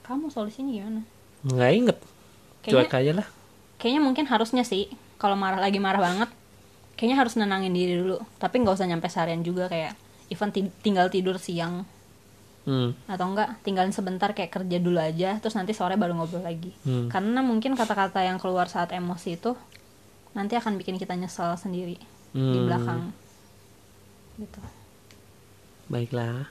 [0.02, 1.02] Kamu solusinya gimana?
[1.44, 1.98] nggak inget.
[2.60, 3.26] Kayaknya- Cuek aja lah.
[3.78, 6.30] Kayaknya mungkin harusnya sih kalau marah lagi marah banget,
[6.94, 8.18] kayaknya harus nenangin diri dulu.
[8.36, 9.94] Tapi nggak usah nyampe seharian juga kayak
[10.26, 11.84] even ti- tinggal tidur siang
[12.64, 12.96] Hmm.
[13.04, 17.12] atau enggak tinggalin sebentar kayak kerja dulu aja terus nanti sore baru ngobrol lagi Hmm.
[17.12, 19.52] karena mungkin kata-kata yang keluar saat emosi itu
[20.32, 22.00] nanti akan bikin kita nyesel sendiri
[22.32, 22.64] di Hmm.
[22.64, 23.00] belakang
[24.40, 24.64] gitu
[25.86, 26.48] Baiklah.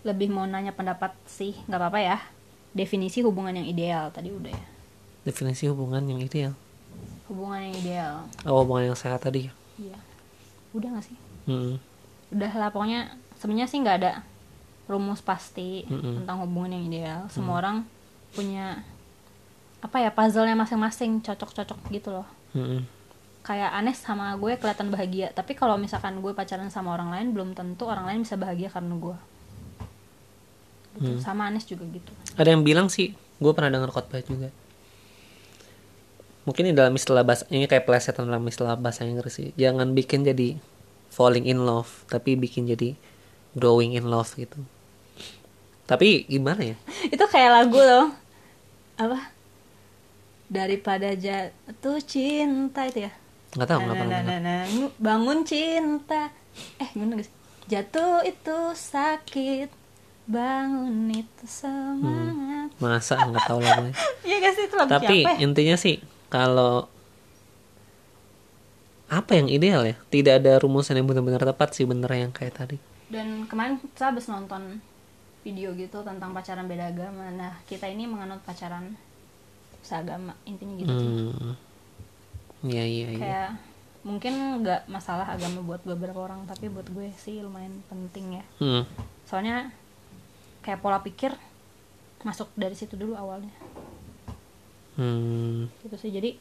[0.00, 2.18] lebih mau nanya pendapat sih nggak apa-apa ya
[2.70, 4.66] definisi hubungan yang ideal tadi udah ya
[5.20, 6.52] Definisi hubungan yang ideal.
[7.26, 9.48] hubungan yang ideal Oh, hubungan yang sehat tadi.
[9.76, 9.98] iya
[10.70, 11.80] udah nggak sih Hmm.
[12.28, 14.12] udah lah pokoknya sebenarnya sih nggak ada
[14.84, 16.20] rumus pasti Mm-mm.
[16.20, 17.84] tentang hubungan yang ideal semua orang
[18.30, 18.84] punya
[19.78, 22.84] apa ya puzzle-nya masing-masing cocok-cocok gitu loh Hmm.
[23.42, 27.52] kayak Anes sama gue kelihatan bahagia tapi kalau misalkan gue pacaran sama orang lain belum
[27.52, 29.16] tentu orang lain bisa bahagia karena gue
[31.00, 31.18] gitu.
[31.18, 34.50] sama Anes juga gitu Ada yang bilang sih, gue pernah dengar khotbah juga.
[36.42, 39.52] Mungkin ini dalam istilah bahasa ini kayak plesetan dalam istilah bahasa Inggris sih.
[39.54, 40.56] Jangan bikin jadi
[41.08, 42.96] falling in love, tapi bikin jadi
[43.52, 44.56] growing in love gitu.
[45.84, 46.76] Tapi gimana ya?
[47.14, 48.08] itu kayak lagu loh
[48.94, 49.30] apa
[50.46, 53.12] daripada jatuh cinta itu ya
[53.54, 54.20] Nggak tahu nggak Nah, pernah.
[54.24, 56.32] nah, nah, nah, bangun cinta
[56.76, 57.30] eh gimana guys
[57.64, 59.68] jatuh itu sakit
[60.28, 63.96] bangun itu semangat Masa nggak tahu lagunya.
[64.28, 65.44] iya guys itu lagu Tapi siapa ya?
[65.48, 65.96] intinya sih
[66.28, 66.84] kalau
[69.08, 69.96] apa yang ideal ya?
[70.12, 72.76] Tidak ada rumusan yang benar-benar tepat sih bener yang kayak tadi.
[73.08, 74.84] dan kemarin kita habis nonton
[75.40, 78.92] video gitu tentang pacaran beda agama nah kita ini menganut pacaran
[79.80, 81.08] seagama intinya gitu sih.
[81.08, 81.54] hmm.
[82.68, 83.50] iya iya iya kayak
[84.04, 88.84] mungkin nggak masalah agama buat beberapa orang tapi buat gue sih lumayan penting ya hmm.
[89.24, 89.72] soalnya
[90.68, 91.32] kayak pola pikir
[92.28, 93.48] masuk dari situ dulu awalnya
[95.00, 95.70] Hmm.
[95.80, 96.36] gitu sih jadi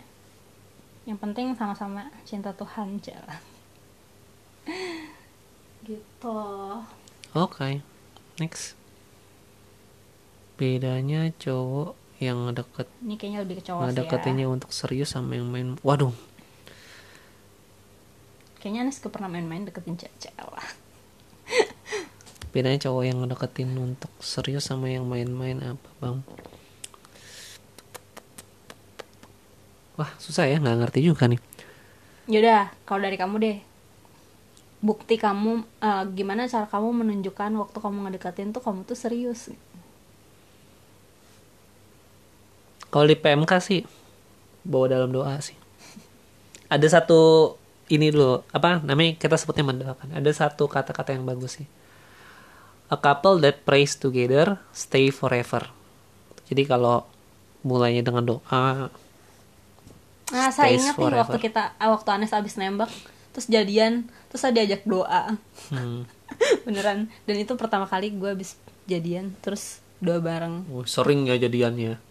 [1.07, 3.39] yang penting sama-sama cinta Tuhan jalan
[5.87, 6.39] gitu
[7.37, 7.85] Oke,
[8.41, 8.73] next.
[10.57, 15.45] Bedanya cowok yang ngedeket ini kayaknya lebih ke cowok sih ya untuk serius sama yang
[15.45, 15.77] main.
[15.85, 16.17] Waduh,
[18.57, 20.65] kayaknya gak pernah main-main deketin cewek lah
[22.57, 26.17] bedanya cowok yang ngedeketin untuk serius sama yang main-main apa bang?
[30.01, 31.37] Wah susah ya nggak ngerti juga nih.
[32.25, 33.57] Yaudah, kalau dari kamu deh
[34.77, 39.49] Bukti kamu, eh, gimana cara kamu menunjukkan waktu kamu ngedeketin tuh kamu tuh serius
[42.93, 43.81] Kalau di PMK sih
[44.61, 45.57] bawa dalam doa sih.
[46.69, 47.53] Ada satu
[47.89, 50.13] ini dulu apa namanya kita sebutnya mendoakan.
[50.13, 51.67] Ada satu kata-kata yang bagus sih.
[52.87, 55.67] A couple that prays together stay forever.
[56.47, 57.03] Jadi kalau
[57.67, 58.87] mulainya dengan doa,
[60.27, 62.91] Nah, saya ingat nih waktu kita, ah, waktu Anes abis nembak
[63.31, 65.37] Terus jadian, terus saya diajak doa.
[65.69, 66.03] Hmm,
[66.65, 68.57] Beneran, dan itu pertama kali gue abis
[68.89, 70.65] jadian Terus doa bareng.
[70.73, 71.95] Wah, sering ya jadiannya.
[71.95, 72.01] Iya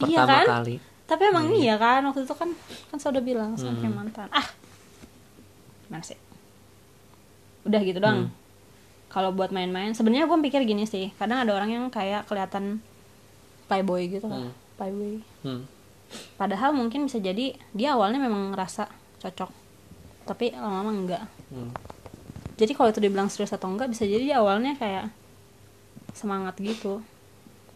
[0.00, 0.46] Pertama kan?
[0.64, 0.74] kali.
[1.04, 2.50] Tapi emang iya kan, waktu itu kan
[2.88, 4.28] Kan saya udah bilang sama kayak mantan.
[4.32, 4.48] Ah,
[5.86, 6.18] gimana sih?
[7.68, 8.32] Udah gitu doang
[9.10, 12.78] Kalau buat main-main, sebenarnya gue pikir gini sih Kadang ada orang yang kayak kelihatan
[13.66, 14.54] playboy gitu lah Hmm.
[14.78, 15.62] Playboy Hmm.
[16.34, 18.90] Padahal mungkin bisa jadi dia awalnya memang ngerasa
[19.22, 19.50] cocok,
[20.26, 21.22] tapi lama-lama enggak.
[21.54, 21.70] Hmm.
[22.58, 25.06] Jadi kalau itu dibilang serius atau enggak bisa jadi dia awalnya kayak
[26.12, 26.98] semangat gitu.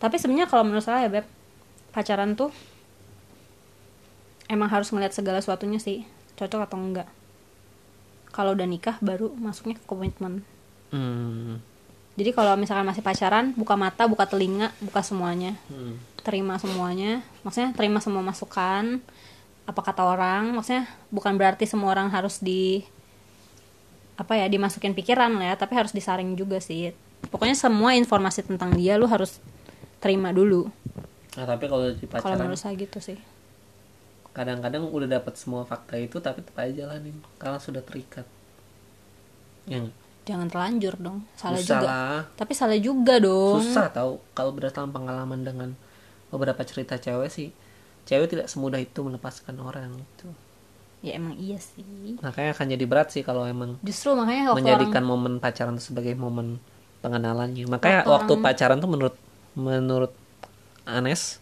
[0.03, 1.27] Tapi sebenarnya kalau menurut saya ya beb,
[1.95, 2.51] pacaran tuh
[4.51, 6.03] emang harus ngeliat segala sesuatunya sih,
[6.35, 7.09] cocok atau enggak.
[8.35, 10.43] Kalau udah nikah baru masuknya ke komitmen.
[10.95, 11.59] Hmm.
[12.15, 15.59] Jadi kalau misalkan masih pacaran, buka mata, buka telinga, buka semuanya.
[15.67, 15.99] Hmm.
[16.25, 18.97] terima semuanya maksudnya terima semua masukan
[19.69, 22.81] apa kata orang maksudnya bukan berarti semua orang harus di
[24.17, 26.97] apa ya dimasukin pikiran lah ya tapi harus disaring juga sih
[27.29, 29.37] pokoknya semua informasi tentang dia lu harus
[30.01, 30.73] terima dulu
[31.35, 33.19] Nah, tapi kalau di kalau pacaran menurut saya gitu sih
[34.35, 38.27] kadang-kadang udah dapat semua fakta itu tapi tetap aja jalanin karena sudah terikat.
[39.71, 39.87] Ya?
[40.25, 41.23] Jangan terlanjur dong.
[41.35, 41.87] Salah Susah juga.
[41.87, 42.21] lah.
[42.35, 43.61] tapi salah juga dong.
[43.61, 45.69] Susah tahu kalau berdasarkan pengalaman dengan
[46.29, 47.49] beberapa cerita cewek sih
[48.05, 50.29] cewek tidak semudah itu melepaskan orang itu
[51.01, 52.17] ya emang iya sih.
[52.19, 56.13] Makanya akan jadi berat sih kalau emang justru makanya menjadikan orang momen pacaran itu sebagai
[56.15, 56.57] momen
[57.01, 57.69] pengenalannya.
[57.69, 59.17] Makanya Waktu waktu, orang- pacaran tuh menurut
[59.55, 60.13] menurut
[60.85, 61.39] Anes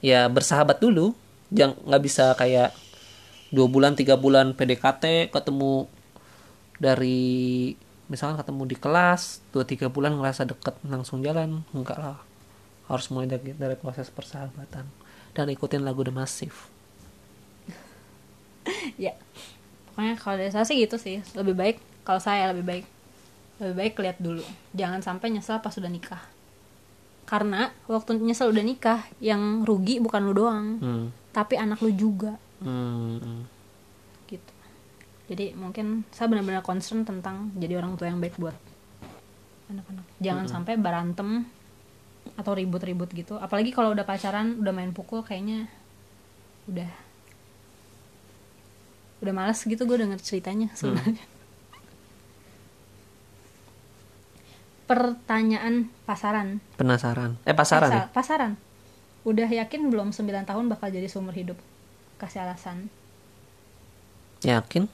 [0.00, 1.12] ya bersahabat dulu.
[1.48, 2.72] Jangan nggak bisa kayak
[3.54, 5.86] dua bulan tiga bulan PDKT ketemu
[6.78, 7.72] dari
[8.06, 11.64] misalkan ketemu di kelas dua tiga bulan ngerasa deket langsung jalan.
[11.72, 12.18] Enggak lah.
[12.90, 14.84] Harus mulai dari, dari proses persahabatan.
[15.34, 16.54] Dan ikutin lagu The Massive.
[18.96, 19.12] Ya.
[19.92, 21.20] Pokoknya kalau dari saya sih gitu sih.
[21.36, 22.86] Lebih baik kalau saya lebih baik.
[23.60, 24.44] Lebih baik lihat dulu.
[24.72, 26.22] Jangan sampai nyesel pas sudah nikah.
[27.24, 30.66] Karena waktu nyesel udah nikah yang rugi bukan lu doang.
[30.80, 31.06] Hmm.
[31.34, 32.38] tapi anak lu juga.
[32.62, 33.53] Hmm, hmm.
[35.34, 38.54] Jadi mungkin saya benar-benar concern tentang jadi orang tua yang baik buat
[39.66, 40.06] anak-anak.
[40.22, 41.42] Jangan sampai berantem
[42.38, 43.34] atau ribut-ribut gitu.
[43.42, 45.66] Apalagi kalau udah pacaran udah main pukul kayaknya
[46.70, 46.86] udah
[49.26, 51.24] udah males gitu gue denger ceritanya sebenarnya.
[54.84, 56.60] Pertanyaan pasaran.
[56.76, 57.40] Penasaran.
[57.48, 57.94] Eh pasaran ya?
[58.06, 58.52] Pasal- pasaran.
[59.24, 61.56] Udah yakin belum 9 tahun bakal jadi seumur hidup?
[62.20, 62.92] Kasih alasan.
[64.44, 64.86] Yakin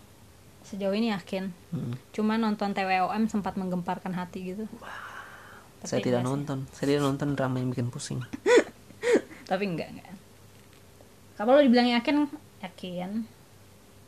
[0.71, 1.51] sejauh ini yakin.
[1.75, 1.95] Hmm.
[2.14, 4.64] cuma nonton TWOM sempat menggemparkan hati gitu.
[5.83, 6.29] Tapi saya tidak sih.
[6.31, 6.59] nonton.
[6.71, 8.23] Saya tidak nonton drama yang bikin pusing.
[9.51, 10.14] Tapi enggak enggak.
[11.35, 12.31] Kalau lo dibilang yakin
[12.62, 13.11] yakin.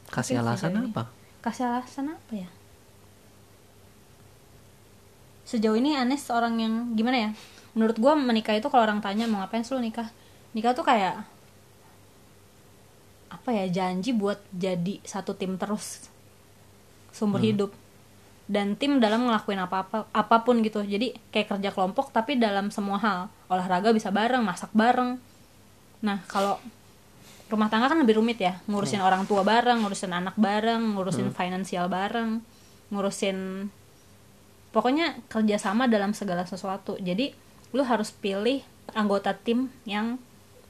[0.07, 1.03] Kasih Tapi alasan ini- apa?
[1.43, 2.49] Kasih alasan apa ya?
[5.43, 7.31] Sejauh ini Anes orang yang gimana ya?
[7.75, 10.13] Menurut gua menikah itu kalau orang tanya mau ngapain sih lu nikah?
[10.53, 11.25] Nikah tuh kayak
[13.33, 16.12] apa ya janji buat jadi satu tim terus
[17.13, 17.71] seumur hidup.
[18.51, 20.83] Dan tim dalam ngelakuin apa-apa apa pun gitu.
[20.83, 23.21] Jadi kayak kerja kelompok tapi dalam semua hal.
[23.47, 25.17] Olahraga bisa bareng masak bareng.
[26.03, 26.59] Nah kalau
[27.53, 28.59] rumah tangga kan lebih rumit ya.
[28.67, 32.43] Ngurusin orang tua bareng ngurusin anak bareng ngurusin finansial bareng
[32.93, 33.69] ngurusin
[34.73, 36.97] pokoknya kerjasama dalam segala sesuatu.
[36.99, 37.33] Jadi
[37.73, 38.61] lu harus pilih
[38.93, 40.21] anggota tim yang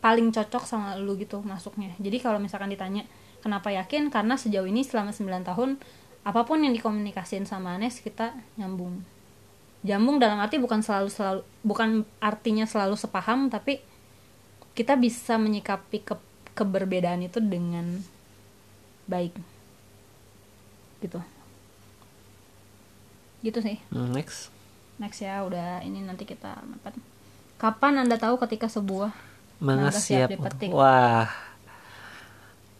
[0.03, 1.95] paling cocok sama lu gitu masuknya.
[2.03, 3.07] Jadi kalau misalkan ditanya
[3.43, 4.11] kenapa yakin?
[4.11, 5.78] Karena sejauh ini selama 9 tahun
[6.22, 9.02] apa pun yang dikomunikasiin sama Anes kita nyambung.
[9.82, 13.82] Nyambung dalam arti bukan selalu selalu bukan artinya selalu sepaham tapi
[14.78, 16.14] kita bisa menyikapi ke,
[16.54, 17.98] keberbedaan itu dengan
[19.10, 19.34] baik.
[21.02, 21.18] Gitu.
[23.42, 23.76] Gitu sih.
[23.90, 24.54] Hmm, next.
[25.02, 26.94] Next ya udah ini nanti kita dapat
[27.58, 29.10] kapan anda tahu ketika sebuah
[29.62, 30.70] Mangga siap siap, dipetik.
[30.70, 31.26] wah.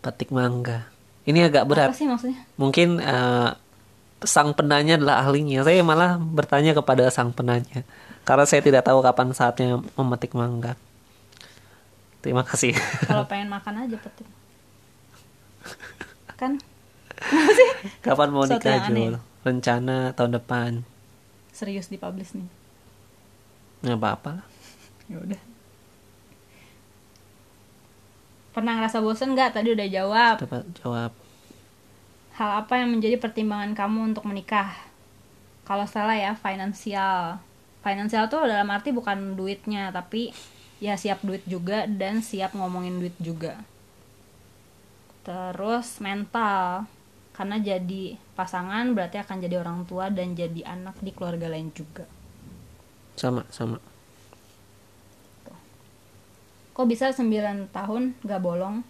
[0.03, 0.90] Petik mangga
[1.29, 1.91] ini agak berat.
[1.91, 2.39] Apa sih maksudnya?
[2.59, 3.51] Mungkin eh,
[4.23, 5.62] sang penanya adalah ahlinya.
[5.62, 7.87] Saya malah bertanya kepada sang penanya.
[8.23, 10.79] Karena saya tidak tahu kapan saatnya memetik mangga.
[12.23, 12.75] Terima kasih.
[13.07, 14.29] Kalau pengen makan aja petik.
[16.39, 16.59] Kan?
[18.07, 18.87] Kapan mau nikah.
[18.87, 19.18] Jul?
[19.43, 20.87] rencana tahun depan.
[21.51, 22.47] Serius dipublish nih.
[23.83, 24.47] Nggak apa-apa lah.
[25.11, 25.52] Ya udah
[28.53, 29.57] pernah ngerasa bosen nggak?
[29.59, 30.35] Tadi udah jawab.
[30.45, 31.11] Dapat jawab.
[32.37, 34.73] Hal apa yang menjadi pertimbangan kamu untuk menikah?
[35.65, 37.41] Kalau salah ya finansial.
[37.83, 40.31] Finansial tuh dalam arti bukan duitnya tapi
[40.79, 43.61] ya siap duit juga dan siap ngomongin duit juga.
[45.27, 46.87] Terus mental.
[47.33, 52.05] Karena jadi pasangan berarti akan jadi orang tua dan jadi anak di keluarga lain juga.
[53.17, 53.91] Sama sama
[56.73, 57.23] kok bisa 9
[57.68, 58.81] tahun gak bolong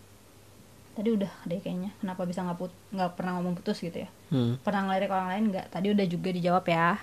[0.92, 4.60] tadi udah deh kayaknya kenapa bisa nggak put nggak pernah ngomong putus gitu ya hmm.
[4.60, 7.00] pernah ngelirik orang lain nggak tadi udah juga dijawab ya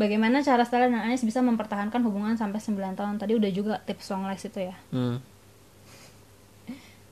[0.00, 4.08] bagaimana cara Stella dan Anies bisa mempertahankan hubungan sampai 9 tahun tadi udah juga tips
[4.08, 5.20] long last itu ya Hmm.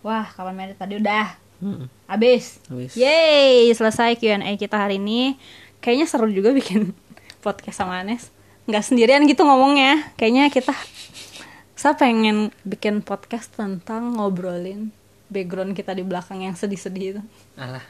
[0.00, 1.92] wah kapan merit tadi udah Hmm.
[2.08, 2.96] habis Habis.
[2.96, 5.36] Yeay, selesai Q&A kita hari ini.
[5.84, 6.96] Kayaknya seru juga bikin
[7.44, 8.32] podcast sama Anes.
[8.64, 10.08] Nggak sendirian gitu ngomongnya.
[10.16, 10.72] Kayaknya kita
[11.80, 14.92] saya pengen bikin podcast tentang ngobrolin
[15.26, 17.22] background kita di belakang yang sedih-sedih itu.
[17.56, 17.80] alah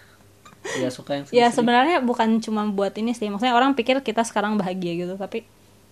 [0.76, 1.50] ya suka yang Ya sedih-sedih.
[1.56, 3.26] sebenarnya bukan cuma buat ini sih.
[3.26, 5.42] Maksudnya orang pikir kita sekarang bahagia gitu, tapi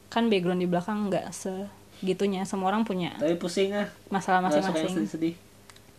[0.09, 2.44] kan background di belakang nggak segitunya.
[2.44, 4.94] Semua orang punya tapi pusing ah masalah masing-masing.
[4.94, 5.34] sedih-sedih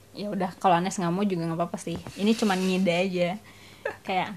[0.09, 3.29] ya udah kalau Anes nggak mau juga nggak apa-apa sih ini cuma ngide aja
[4.01, 4.33] kayak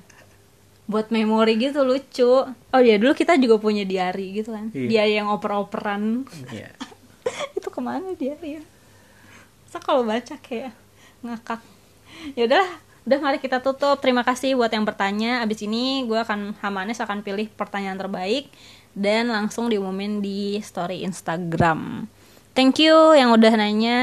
[0.85, 4.89] buat memori gitu lucu oh ya dulu kita juga punya diary gitu kan Iya.
[4.91, 6.77] diary yang oper-operan Iya.
[7.59, 8.63] itu ke mana diary ya
[9.73, 10.77] Masa kalau baca kayak
[11.25, 11.65] ngakak.
[12.37, 12.67] Ya udah
[13.09, 13.97] udah mari kita tutup.
[14.05, 15.41] Terima kasih buat yang bertanya.
[15.41, 18.53] Abis ini gue akan Hamanes akan pilih pertanyaan terbaik
[18.93, 22.05] dan langsung diumumin di story Instagram.
[22.53, 24.01] Thank you yang udah nanya.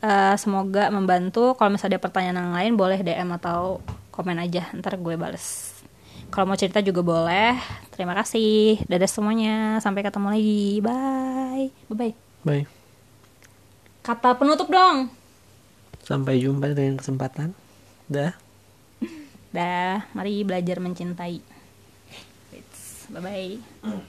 [0.00, 1.52] Eh, semoga membantu.
[1.52, 4.72] Kalau misalnya ada pertanyaan yang lain boleh DM atau komen aja.
[4.72, 5.76] Ntar gue bales.
[6.32, 7.60] Kalau mau cerita juga boleh.
[7.92, 8.80] Terima kasih.
[8.88, 9.84] Dadah semuanya.
[9.84, 10.64] Sampai ketemu lagi.
[10.80, 11.68] Bye.
[11.92, 12.64] Bye bye bye.
[14.04, 15.08] Kata penutup dong.
[16.04, 17.56] Sampai jumpa dengan kesempatan.
[18.06, 18.36] Dah.
[19.50, 21.40] Dah mari belajar mencintai.
[23.12, 24.04] Bye bye